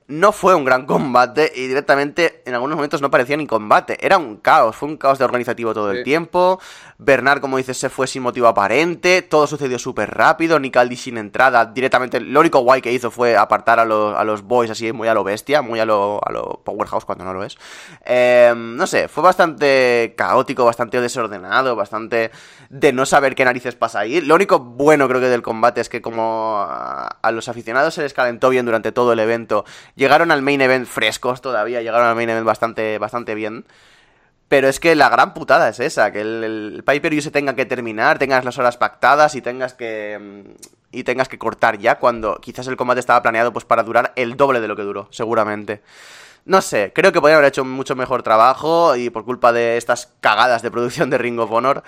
[0.07, 3.97] no fue un gran combate y directamente en algunos momentos no parecía ni combate.
[4.05, 5.97] Era un caos, fue un caos de organizativo todo sí.
[5.97, 6.59] el tiempo.
[6.97, 9.21] Bernard, como dices, se fue sin motivo aparente.
[9.21, 10.59] Todo sucedió súper rápido.
[10.59, 11.65] Nicaldi sin entrada.
[11.65, 15.07] Directamente, lo único guay que hizo fue apartar a los, a los boys así muy
[15.09, 17.57] a lo bestia, muy a lo, a lo Powerhouse cuando no lo es.
[18.05, 22.31] Eh, no sé, fue bastante caótico, bastante desordenado, bastante
[22.69, 24.21] de no saber qué narices pasa ahí.
[24.21, 28.01] Lo único bueno creo que del combate es que como a, a los aficionados se
[28.01, 29.65] les calentó bien durante todo el evento
[29.97, 33.65] llegaron al main event frescos todavía, llegaron al main event bastante, bastante bien.
[34.47, 37.65] Pero es que la gran putada es esa, que el, el pay-per-view se tenga que
[37.65, 40.55] terminar, tengas las horas pactadas y tengas que
[40.89, 44.37] y tengas que cortar ya cuando quizás el combate estaba planeado pues para durar el
[44.37, 45.81] doble de lo que duró, seguramente.
[46.47, 50.13] No sé, creo que podrían haber hecho mucho mejor trabajo y por culpa de estas
[50.21, 51.83] cagadas de producción de Ring of Honor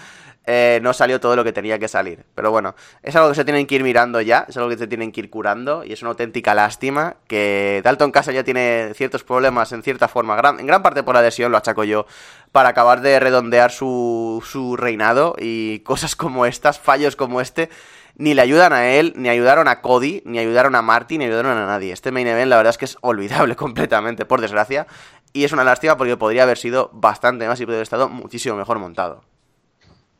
[0.45, 2.25] eh, no salió todo lo que tenía que salir.
[2.35, 4.87] Pero bueno, es algo que se tienen que ir mirando ya, es algo que se
[4.87, 9.23] tienen que ir curando y es una auténtica lástima que Dalton Castle ya tiene ciertos
[9.23, 12.05] problemas en cierta forma, gran, en gran parte por la lesión, lo achaco yo,
[12.51, 17.69] para acabar de redondear su, su reinado y cosas como estas, fallos como este,
[18.19, 21.57] ni le ayudan a él, ni ayudaron a Cody, ni ayudaron a Marty, ni ayudaron
[21.57, 21.93] a nadie.
[21.93, 24.85] Este main event la verdad es que es olvidable completamente, por desgracia,
[25.31, 28.57] y es una lástima porque podría haber sido bastante más y podría haber estado muchísimo
[28.57, 29.21] mejor montado.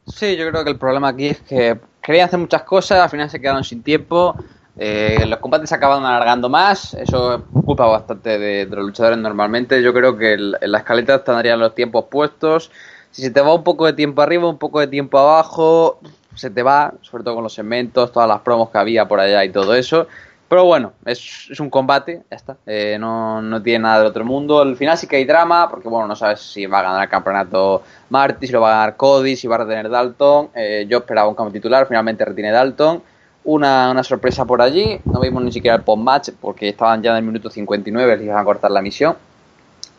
[0.08, 3.30] Sí, yo creo que el problema aquí es que querían hacer muchas cosas, al final
[3.30, 4.34] se quedaron sin tiempo,
[4.78, 9.20] eh, los combates se acabaron alargando más, eso es culpa bastante de, de los luchadores
[9.20, 12.72] normalmente, yo creo que en la escaleta estarían los tiempos puestos,
[13.12, 16.00] si se te va un poco de tiempo arriba, un poco de tiempo abajo,
[16.40, 19.44] se te va, sobre todo con los segmentos, todas las promos que había por allá
[19.44, 20.08] y todo eso,
[20.50, 22.58] pero bueno, es, un combate, ya está.
[22.66, 24.60] Eh, no, no, tiene nada del otro mundo.
[24.62, 27.10] Al final sí que hay drama, porque bueno, no sabes si va a ganar el
[27.10, 30.50] campeonato Marty, si lo va a ganar Cody, si va a retener Dalton.
[30.56, 33.04] Eh, yo esperaba un cambio titular, finalmente retiene Dalton.
[33.44, 37.18] Una, una, sorpresa por allí, no vimos ni siquiera el post-match porque estaban ya en
[37.18, 39.16] el minuto 59, les iban a cortar la misión.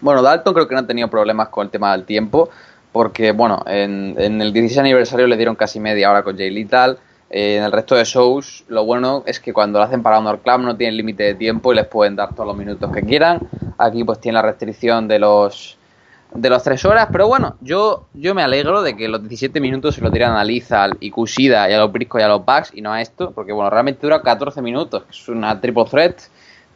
[0.00, 2.50] Bueno, Dalton creo que no han tenido problemas con el tema del tiempo,
[2.92, 6.98] porque bueno, en, en el 16 aniversario le dieron casi media hora con Jay Lethal.
[7.30, 10.40] Eh, en el resto de shows, lo bueno es que cuando lo hacen para Honor
[10.40, 13.40] Club no tienen límite de tiempo y les pueden dar todos los minutos que quieran.
[13.78, 15.76] Aquí pues tiene la restricción de los
[16.34, 19.96] de las tres horas, pero bueno, yo, yo me alegro de que los 17 minutos
[19.96, 22.70] se lo tiran a Lizal y Kushida y a los Brisco y a los Bucks
[22.72, 26.20] y no a esto, porque bueno, realmente dura 14 minutos, es una triple threat.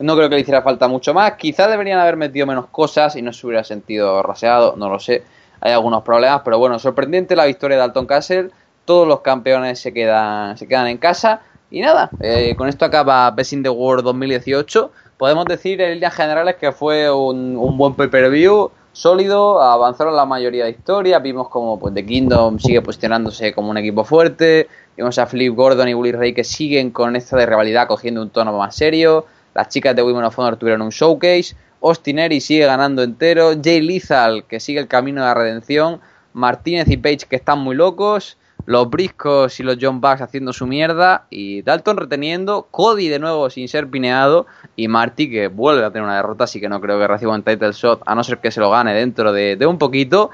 [0.00, 1.34] No creo que le hiciera falta mucho más.
[1.34, 5.22] Quizás deberían haber metido menos cosas y no se hubiera sentido raseado, no lo sé.
[5.64, 8.50] Hay algunos problemas, pero bueno, sorprendente la victoria de Alton Castle.
[8.84, 11.40] Todos los campeones se quedan, se quedan en casa.
[11.70, 14.92] Y nada, eh, con esto acaba Best the World 2018.
[15.16, 20.64] Podemos decir en líneas generales que fue un, un buen pay-per-view sólido, avanzaron la mayoría
[20.64, 25.26] de historias, vimos como pues, The Kingdom sigue posicionándose como un equipo fuerte, vimos a
[25.26, 28.76] Flip Gordon y Bully Ray que siguen con esta de rivalidad cogiendo un tono más
[28.76, 33.82] serio, las chicas de Women of Honor tuvieron un showcase, Austin sigue ganando entero, Jay
[33.82, 36.00] Lethal que sigue el camino de la redención,
[36.32, 40.66] Martínez y Page que están muy locos, los Briscos y los John Bucks haciendo su
[40.66, 45.90] mierda y Dalton reteniendo, Cody de nuevo sin ser pineado y Marty que vuelve a
[45.90, 48.38] tener una derrota, así que no creo que reciba un title shot a no ser
[48.38, 50.30] que se lo gane dentro de, de un poquito.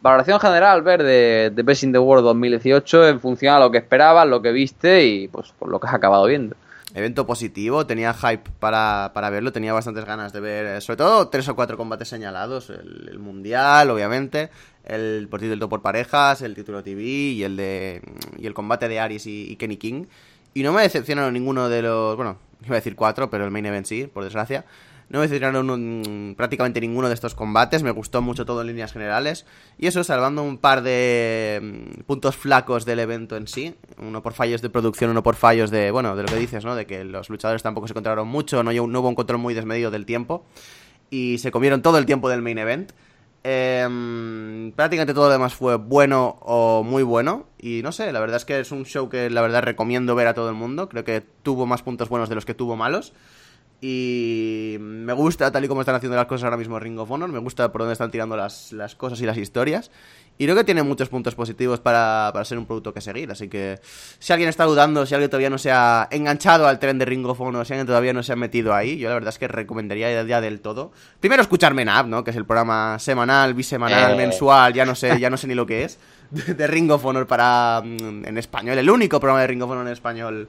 [0.00, 3.78] Valoración general, ver de, de Best in the World 2018 en función a lo que
[3.78, 6.56] esperabas, lo que viste y pues por lo que has acabado viendo.
[6.96, 11.28] Evento positivo, tenía hype para, para verlo, tenía bastantes ganas de ver, eh, sobre todo
[11.28, 14.48] tres o cuatro combates señalados, el, el mundial, obviamente,
[14.82, 18.00] el por título por parejas, el título TV y el de
[18.38, 20.06] y el combate de Aries y, y, Kenny King.
[20.54, 23.66] Y no me decepcionaron ninguno de los, bueno, iba a decir cuatro, pero el main
[23.66, 24.64] event sí, por desgracia.
[25.08, 28.92] No me decepcionaron un, prácticamente ninguno de estos combates, me gustó mucho todo en líneas
[28.92, 29.46] generales.
[29.78, 34.32] Y eso, salvando un par de mm, puntos flacos del evento en sí, uno por
[34.32, 36.74] fallos de producción, uno por fallos de, bueno, de lo que dices, ¿no?
[36.74, 40.06] De que los luchadores tampoco se controlaron mucho, no, hubo un control muy desmedido del
[40.06, 40.44] tiempo.
[41.08, 42.90] Y se comieron todo el tiempo del main event.
[43.44, 47.46] Eh, prácticamente todo lo demás fue bueno o muy bueno.
[47.60, 50.26] Y no sé, la verdad es que es un show que la verdad recomiendo ver
[50.26, 50.88] a todo el mundo.
[50.88, 53.12] Creo que tuvo más puntos buenos de los que tuvo malos.
[53.80, 57.30] Y me gusta tal y como están haciendo las cosas ahora mismo Ring of Honor.
[57.30, 59.90] Me gusta por dónde están tirando las, las cosas y las historias.
[60.38, 63.30] Y creo que tiene muchos puntos positivos para, para, ser un producto que seguir.
[63.30, 63.78] Así que
[64.18, 67.24] si alguien está dudando, si alguien todavía no se ha enganchado al tren de Ring
[67.26, 69.48] of Honor, si alguien todavía no se ha metido ahí, yo la verdad es que
[69.48, 70.92] recomendaría ya del todo.
[71.20, 72.22] Primero escucharme en App, ¿no?
[72.22, 74.16] Que es el programa semanal, bisemanal, eh.
[74.16, 75.98] mensual, ya no sé, ya no sé ni lo que es.
[76.30, 78.76] De, de Ring of Honor para en español.
[78.76, 80.48] El único programa de Ring of Honor en español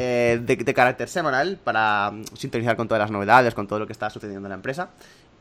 [0.00, 3.86] eh, de, de, carácter semanal para um, sintonizar con todas las novedades, con todo lo
[3.88, 4.90] que está sucediendo en la empresa.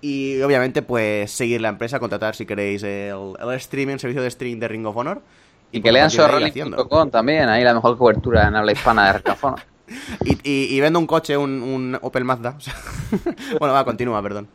[0.02, 4.30] Y obviamente, pues seguir la empresa, contratar si queréis el, el streaming, el servicio de
[4.30, 5.22] streaming de Ring of Honor.
[5.72, 9.30] Y, y que lean sorrolling.com también, ahí la mejor cobertura en habla hispana de Ring
[9.30, 9.60] of Honor.
[10.26, 12.58] y, y, y, vendo un coche, un, un Opel Mazda.
[13.60, 14.48] Bueno, va, continúa, perdón.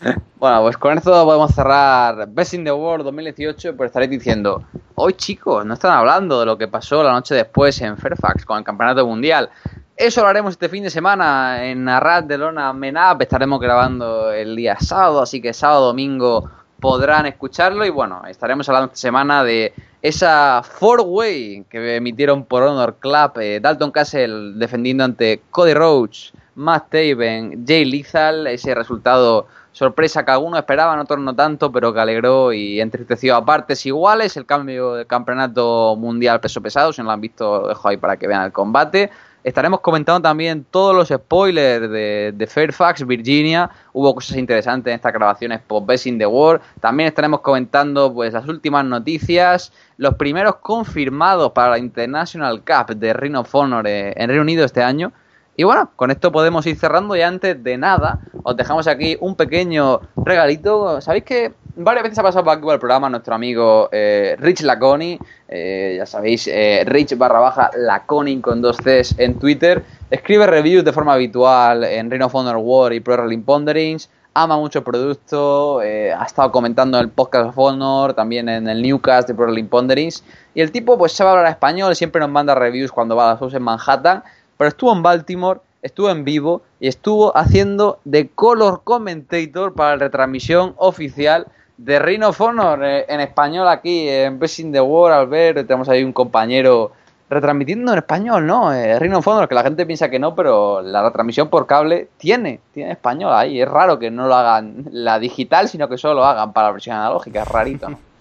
[0.38, 4.62] Bueno, pues con esto podemos cerrar Best in the World 2018, pues estaréis diciendo,
[4.94, 8.58] hoy chicos, no están hablando de lo que pasó la noche después en Fairfax con
[8.58, 9.48] el Campeonato Mundial.
[9.96, 13.22] Eso lo haremos este fin de semana en Arad de Lona Menab.
[13.22, 17.86] Estaremos grabando el día sábado, así que sábado, domingo podrán escucharlo.
[17.86, 19.72] Y bueno, estaremos hablando esta semana de
[20.02, 23.38] esa four-way que emitieron por Honor Club.
[23.40, 28.48] Eh, Dalton Castle defendiendo ante Cody Roach, Matt Taven, Jay Lethal.
[28.48, 29.46] Ese resultado
[29.76, 34.34] sorpresa que algunos esperaban, otros no tanto, pero que alegró y entristeció a partes iguales.
[34.38, 38.16] El cambio del campeonato mundial peso pesado, si no lo han visto, dejo ahí para
[38.16, 39.10] que vean el combate.
[39.44, 43.70] Estaremos comentando también todos los spoilers de, Fairfax, Virginia.
[43.92, 46.62] Hubo cosas interesantes en estas grabaciones post Best in the World.
[46.80, 53.12] También estaremos comentando pues las últimas noticias, los primeros confirmados para la International Cup de
[53.12, 55.12] Ring of Honor en Reino Unido este año.
[55.58, 59.36] Y bueno, con esto podemos ir cerrando y antes de nada os dejamos aquí un
[59.36, 61.00] pequeño regalito.
[61.00, 64.60] ¿Sabéis que varias veces ha pasado por aquí por el programa nuestro amigo eh, Rich
[64.60, 65.18] Laconi?
[65.48, 69.82] Eh, ya sabéis, eh, Rich barra baja Laconi con dos Cs en Twitter.
[70.10, 74.10] Escribe reviews de forma habitual en Ring of Honor War y Pro Wrestling Ponderings.
[74.34, 78.82] Ama mucho el producto, ha estado comentando en el podcast of Honor, también en el
[78.82, 80.22] Newcast de Pro Wrestling Ponderings.
[80.52, 83.40] Y el tipo pues sabe hablar español, siempre nos manda reviews cuando va a las
[83.40, 84.22] shows en Manhattan
[84.56, 90.04] pero estuvo en Baltimore, estuvo en vivo y estuvo haciendo de color commentator para la
[90.04, 91.46] retransmisión oficial
[91.76, 95.14] de Ring of Honor eh, en español aquí en Best the World.
[95.14, 96.92] Al ver, tenemos ahí un compañero
[97.28, 98.72] retransmitiendo en español, ¿no?
[98.72, 102.08] Eh, Ring of Honor, que la gente piensa que no, pero la retransmisión por cable
[102.16, 103.60] tiene, tiene español ahí.
[103.60, 106.72] Es raro que no lo hagan la digital, sino que solo lo hagan para la
[106.72, 107.42] versión analógica.
[107.42, 107.98] Es rarito, ¿no?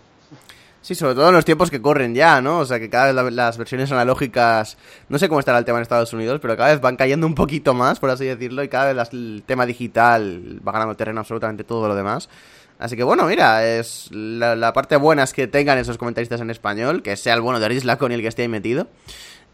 [0.86, 2.60] Sí, sobre todo en los tiempos que corren ya, ¿no?
[2.60, 4.78] O sea, que cada vez la, las versiones analógicas,
[5.10, 7.34] no sé cómo estará el tema en Estados Unidos, pero cada vez van cayendo un
[7.34, 11.64] poquito más, por así decirlo, y cada vez el tema digital va ganando terreno absolutamente
[11.64, 12.30] todo lo demás.
[12.78, 17.02] Así que bueno, mira, es la, parte buena es que tengan esos comentaristas en español,
[17.02, 18.88] que sea el bueno de Aris Lacon el que esté ahí metido.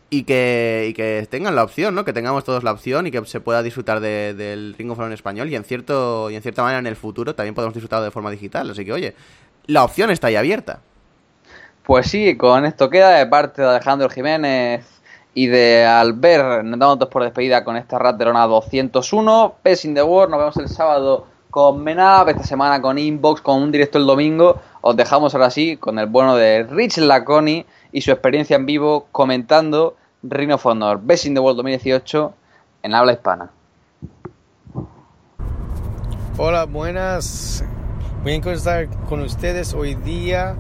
[0.10, 2.04] y que, y que tengan la opción, ¿no?
[2.04, 5.12] Que tengamos todos la opción y que se pueda disfrutar de- del Ring of Honor
[5.12, 8.04] en español y en cierto y en cierta manera en el futuro también podemos disfrutar
[8.04, 8.70] de forma digital.
[8.70, 9.16] Así que, oye,
[9.68, 10.82] la opción está ahí abierta.
[11.84, 14.86] Pues sí, con esto queda de parte de Alejandro Jiménez
[15.34, 19.56] y de Albert, nos damos dos por despedida con esta Rat de Lona 201.
[19.64, 23.72] Pes the World, nos vemos el sábado con Menab, esta semana con Inbox, con un
[23.72, 24.62] directo el domingo.
[24.82, 29.08] Os dejamos ahora sí con el bueno de Rich Laconi y su experiencia en vivo
[29.12, 32.34] comentando Ring of Honor Best in the World 2018
[32.84, 33.50] en habla hispana.
[36.38, 37.64] Hola, buenas.
[38.24, 40.56] Voy a estar con ustedes hoy día.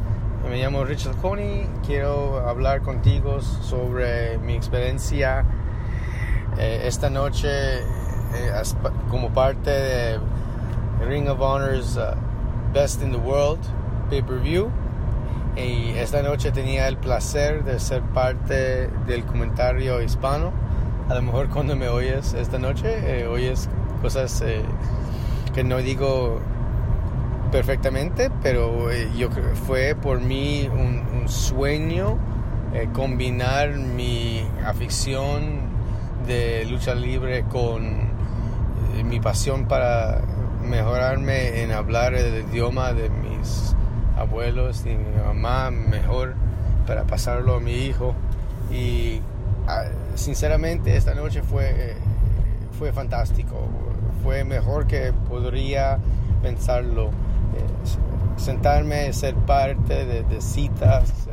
[0.49, 1.67] Me llamo Richard Coney.
[1.85, 5.45] Quiero hablar contigo sobre mi experiencia
[6.57, 8.61] eh, esta noche eh,
[9.09, 10.19] como parte de
[11.07, 12.15] Ring of Honor's uh,
[12.73, 13.59] Best in the World
[14.09, 14.69] pay-per-view.
[15.55, 20.51] Y esta noche tenía el placer de ser parte del comentario hispano.
[21.09, 23.69] A lo mejor cuando me oyes esta noche, eh, oyes
[24.01, 24.63] cosas eh,
[25.53, 26.39] que no digo
[27.51, 32.17] perfectamente, pero eh, yo creo fue por mí un, sueño
[32.73, 35.61] eh, combinar mi afición
[36.27, 40.21] de lucha libre con eh, mi pasión para
[40.63, 43.75] mejorarme en hablar el idioma de mis
[44.17, 46.33] abuelos y mi mamá mejor
[46.87, 48.15] para pasarlo a mi hijo.
[48.71, 49.21] Y
[49.67, 49.83] ah,
[50.15, 51.95] sinceramente esta noche fue
[52.77, 53.69] fue fantástico.
[54.23, 55.99] Fue mejor que podría
[56.41, 57.11] pensarlo
[58.41, 61.31] sentarme ser parte de, citas eh,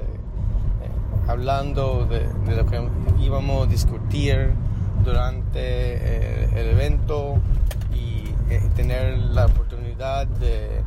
[0.82, 0.90] eh,
[1.26, 2.86] hablando de, lo que
[3.20, 4.52] íbamos a discutir
[5.04, 7.36] durante eh, el evento
[7.94, 8.24] y
[8.76, 10.82] tener la oportunidad de,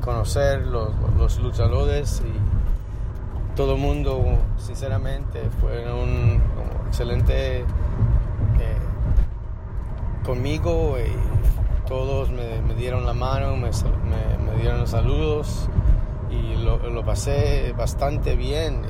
[0.00, 4.22] conocer los, los luchadores y todo el mundo
[4.58, 6.38] sinceramente fue un
[6.86, 7.64] excelente
[10.22, 11.35] conmigo y
[11.86, 15.68] todos me, dieron la mano, me, me- dieron los saludos
[16.30, 18.82] y lo, pasé bastante bien.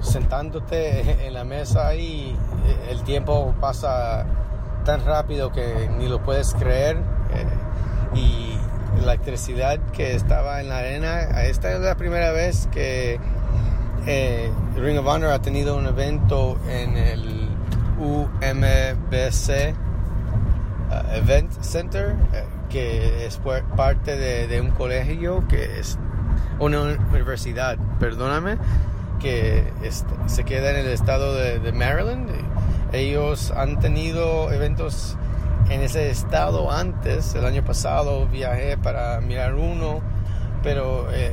[0.00, 4.24] Sentándote en la mesa ahí, eh, el tiempo pasa
[4.84, 6.96] tan rápido que ni lo puedes creer.
[7.34, 7.46] eh,
[8.14, 8.58] y
[9.04, 13.20] la electricidad que estaba en la arena, esta es la primera vez que
[14.06, 17.48] eh, Ring of Honor ha tenido un evento en el
[18.00, 19.74] UMBC
[21.12, 23.40] Event Center, eh, que es
[23.76, 25.98] parte de, un colegio que es
[26.58, 28.58] una universidad, perdóname,
[29.20, 29.64] que
[30.26, 32.30] se queda en el estado de, Maryland.
[32.92, 35.16] Ellos han tenido eventos
[35.68, 40.00] en ese estado antes, el año pasado viajé para mirar uno,
[40.62, 41.32] pero eh,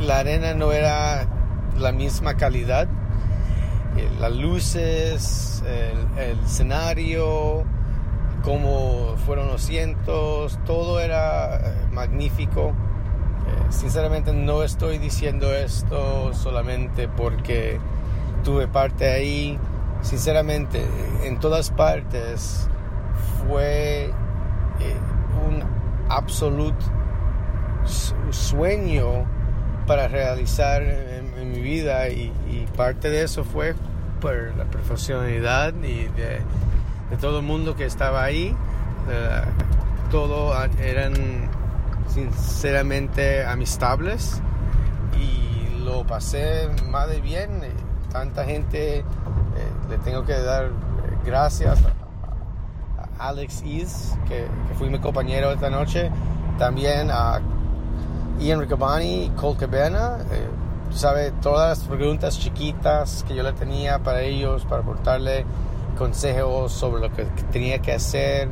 [0.00, 1.26] la arena no era
[1.78, 2.88] la misma calidad.
[3.96, 5.62] Eh, Las luces,
[6.16, 7.64] el escenario,
[8.42, 11.60] cómo fueron los cientos, todo era eh,
[11.92, 12.68] magnífico.
[12.68, 17.78] Eh, sinceramente no estoy diciendo esto solamente porque
[18.44, 19.58] tuve parte ahí.
[20.02, 20.84] Sinceramente,
[21.24, 22.68] en todas partes
[23.46, 24.12] fue eh,
[25.48, 25.62] un
[26.08, 26.84] absoluto
[27.84, 29.24] su- sueño
[29.86, 33.74] para realizar en, en mi vida y, y parte de eso fue
[34.20, 36.40] por la profesionalidad y de,
[37.10, 38.54] de todo el mundo que estaba ahí.
[39.10, 39.42] Eh,
[40.10, 41.14] todo eran
[42.08, 44.40] sinceramente amistables
[45.18, 47.62] y lo pasé más de bien.
[47.62, 47.72] Eh,
[48.10, 49.04] Tanta gente, eh,
[49.90, 50.70] le tengo que dar
[51.26, 54.46] gracias a, Alex Ease, que,
[54.78, 56.10] fue mi compañero esta noche,
[56.56, 57.40] también a
[58.38, 60.18] Ian Riccaboni Cole Cabana.
[60.30, 60.46] Eh,
[60.90, 65.44] tú sabes, todas las preguntas chiquitas que yo le tenía para ellos, para aportarle
[65.98, 68.48] consejos sobre lo que tenía que hacer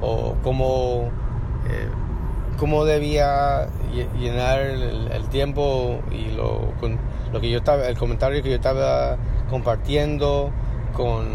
[0.00, 1.10] o cómo,
[1.68, 1.88] eh,
[2.58, 6.98] cómo debía lle- llenar el, el tiempo y lo, con,
[7.32, 9.16] lo que yo estaba, el comentario que yo estaba
[9.50, 10.50] compartiendo
[10.94, 11.26] con,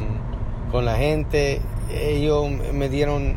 [0.71, 1.61] con la gente.
[1.91, 3.35] Ellos me dieron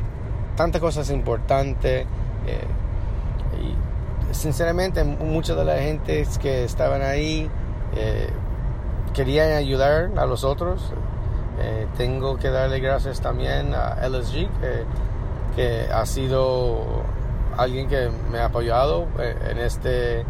[0.57, 2.07] tantas cosas importantes.
[2.47, 2.67] eh,
[3.63, 7.49] y sinceramente mucha de la gente que estaban ahí
[7.97, 8.29] eh,
[9.15, 10.93] querían ayudar a los otros.
[11.59, 14.85] Eh, tengo que darle gracias también a LSG que,
[15.57, 17.03] que ha sido
[17.57, 20.25] alguien que me ha apoyado eh, en este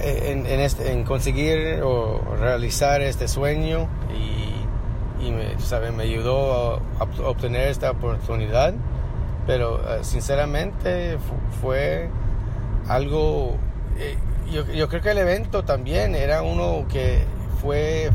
[0.00, 5.56] en, en este en conseguir o realizar este sueño y, y me,
[6.04, 8.74] ayudó a, a obtener esta oportunidad.
[9.46, 12.08] Pero eh, sinceramente fu- fue
[12.88, 13.56] algo
[13.98, 14.16] eh,
[14.52, 17.24] yo, yo creo que el evento también era uno que
[17.60, 18.10] fue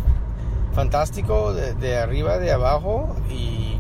[0.74, 3.80] fantástico de, arriba, de abajo y,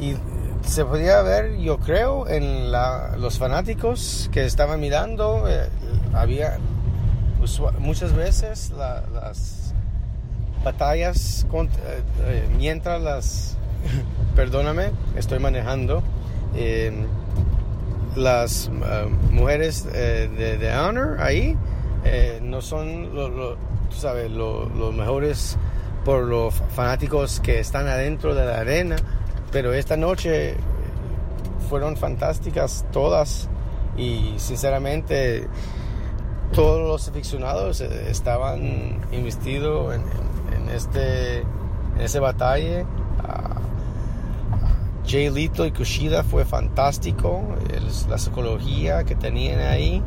[0.00, 0.16] y
[0.62, 5.68] se podía ver, yo creo, en la, los fanáticos que estaban mirando, eh,
[6.14, 6.58] había
[7.42, 9.74] usua- muchas veces la- las
[10.64, 13.56] batallas cont- eh, eh, mientras las,
[14.36, 16.02] perdóname, estoy manejando,
[16.54, 16.92] eh,
[18.16, 18.70] las
[19.30, 21.56] mujeres de, Honor ahí
[22.42, 23.54] no son lo- lo-
[23.88, 25.56] tú sabes, lo- los mejores
[26.04, 28.96] por los fanáticos que están adentro de la arena,
[29.52, 30.56] pero esta noche
[31.68, 33.48] fueron fantásticas todas
[33.96, 35.46] y sinceramente
[36.52, 42.84] todos los aficionados eh, estaban investidos en, este en ese batalla.
[43.22, 43.60] Ah,
[45.06, 47.42] Jay Lito y Kushida fue fantástico,
[48.08, 50.02] la psicología que tenían ahí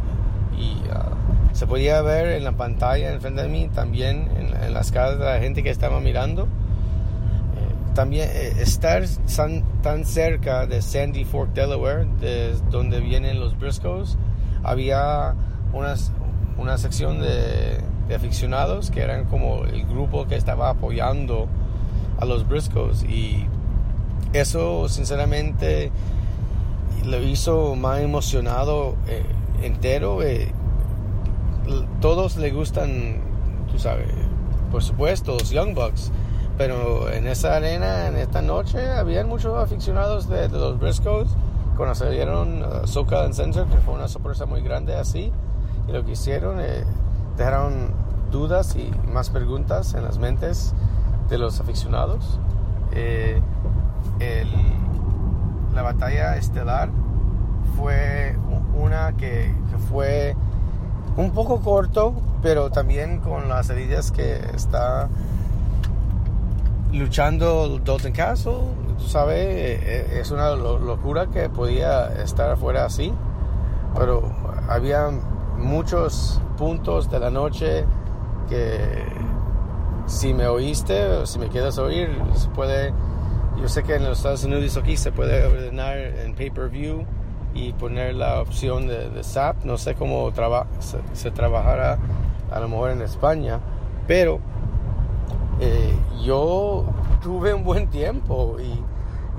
[0.58, 1.10] y ah,
[1.54, 5.40] se podía ver en la pantalla enfrente de mí también en, las caras de la
[5.40, 6.44] gente que estaba mirando.
[6.44, 9.04] Eh, También eh, estar
[9.36, 14.18] tan, tan cerca de Sandy Fork, Delaware, de donde vienen los Briscoes,
[14.64, 15.36] había
[15.74, 16.12] unas,
[16.58, 17.82] una sección de,
[18.14, 21.48] aficionados que eran como el grupo que estaba apoyando
[22.20, 23.48] a los Briscoes y
[24.34, 25.92] eso sinceramente
[27.06, 29.24] lo hizo más emocionado eh,
[29.64, 30.22] entero.
[30.22, 30.52] eh,
[32.02, 33.22] todos le gustan,
[33.72, 34.10] tú sabes,
[34.72, 36.12] por supuesto, los Young Bucks.
[36.58, 41.30] Pero en esa arena, en esta noche, habían muchos aficionados de, los Briscoes.
[41.76, 45.32] Cuando salieron uh, SoCal Center, que fue una sorpresa muy grande así.
[45.88, 46.84] Y lo que hicieron, eh,
[47.38, 47.92] dejaron
[48.32, 50.74] dudas y más preguntas en las mentes
[51.30, 52.40] de los aficionados.
[52.92, 53.42] Eh,
[55.74, 56.90] la batalla estelar
[57.76, 58.36] fue
[58.76, 59.54] una que
[59.90, 60.36] fue
[61.18, 65.10] un poco corto, pero también con las heridas que está
[66.92, 68.54] luchando Dalton Castle.
[68.98, 73.14] Tú sabes, eh, eh, es una lo- locura que podía estar afuera así,
[73.96, 74.24] pero
[74.70, 75.10] había
[75.58, 77.86] muchos puntos de la noche
[78.50, 79.04] que
[80.06, 82.94] si me oíste o si me quieres oír, se puede,
[83.60, 87.04] yo sé que en los Estados Unidos aquí se puede ordenar en pay-per-view
[87.54, 89.24] y poner la opción de, de
[89.64, 90.32] no sé cómo
[91.14, 91.98] se, trabajará
[92.52, 93.60] a lo mejor en España,
[94.08, 94.40] pero
[95.60, 96.86] eh, yo
[97.22, 98.84] tuve un buen tiempo y,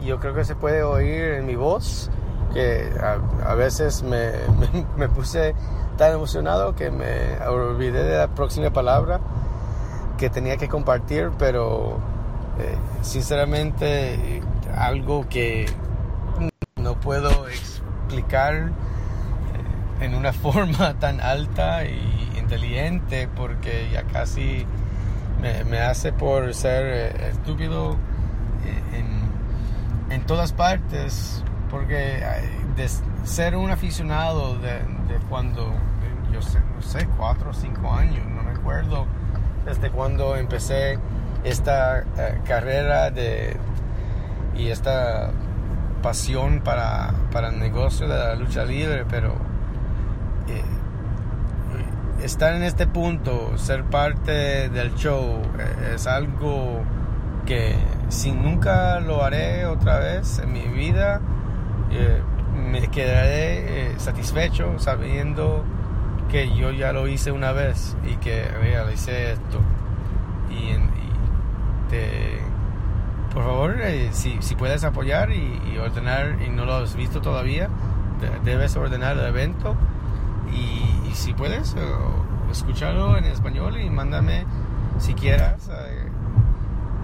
[0.04, 2.10] yo creo que se puede oír en mi voz
[2.52, 4.02] que a, veces
[4.96, 5.54] me, puse
[5.96, 9.20] tan emocionado que me olvidé de la próxima palabra
[10.18, 11.98] que tenía que compartir, pero
[12.58, 14.42] eh, sinceramente
[14.76, 15.66] algo que
[16.76, 17.48] no puedo
[18.18, 24.66] eh, en una forma tan alta y inteligente porque ya casi
[25.40, 27.96] me, hace por ser eh, estúpido
[28.64, 32.22] eh, en, en todas partes porque
[32.76, 32.88] de
[33.24, 34.78] ser un aficionado de,
[35.28, 35.72] cuando
[36.32, 39.06] yo sé, no sé, cuatro o cinco años, no me acuerdo
[39.64, 40.98] desde cuando empecé
[41.44, 42.04] esta
[42.44, 43.56] carrera de
[44.56, 45.30] y esta
[46.04, 49.36] pasión para, para el negocio de la lucha libre, pero
[50.48, 50.62] eh,
[52.22, 56.82] estar en este punto, ser parte del show, eh, es algo
[57.46, 57.74] que
[58.10, 61.22] si nunca lo haré otra vez en mi vida,
[61.90, 62.20] eh,
[62.54, 65.64] me quedaré satisfecho sabiendo
[66.30, 69.58] que yo ya lo hice una vez y que realicé esto.
[70.50, 70.74] Y
[71.88, 72.42] te,
[73.34, 77.68] por favor, eh, si, puedes apoyar y, y ordenar, y no lo has visto todavía,
[78.20, 79.74] de- debes ordenar el evento.
[80.52, 81.78] Y, si puedes, eh,
[82.50, 84.44] escúchalo en español y mándame
[84.98, 85.68] si quieras.
[85.72, 86.08] eh,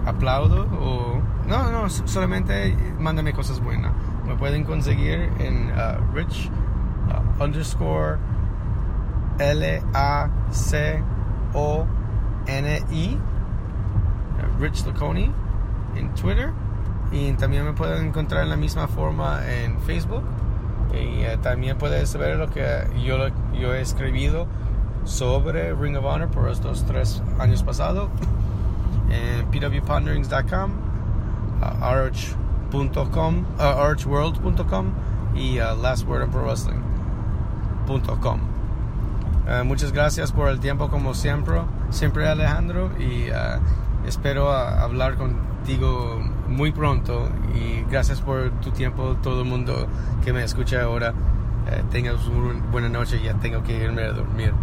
[0.05, 3.91] aplaudo o no no solamente mándame cosas buenas
[4.27, 6.49] me pueden conseguir en uh, rich
[7.07, 8.17] uh, underscore
[9.37, 11.03] l a c
[11.53, 11.85] o
[12.47, 15.31] n i uh, rich Laconi
[15.95, 16.51] en Twitter.
[17.11, 20.23] Y también me pueden encontrar en la misma forma en Facebook.
[20.93, 24.47] Y eh, también puedes ver lo que yo, yo he escribido
[25.05, 28.09] sobre Ring of Honor por estos tres años pasados
[29.09, 30.71] en pwponderings.com,
[31.61, 34.91] uh, arch.com, uh, archworld.com
[35.35, 38.39] y uh, lastwordofprowrestling.com.
[39.47, 43.59] Uh, muchas gracias por el tiempo como siempre, siempre Alejandro y uh,
[44.05, 49.87] espero hablar contigo muy pronto y gracias por tu tiempo todo el mundo
[50.23, 51.13] que me escucha ahora.
[51.61, 54.53] Uh, tengas una buena noche, ya tengo que irme a dormir.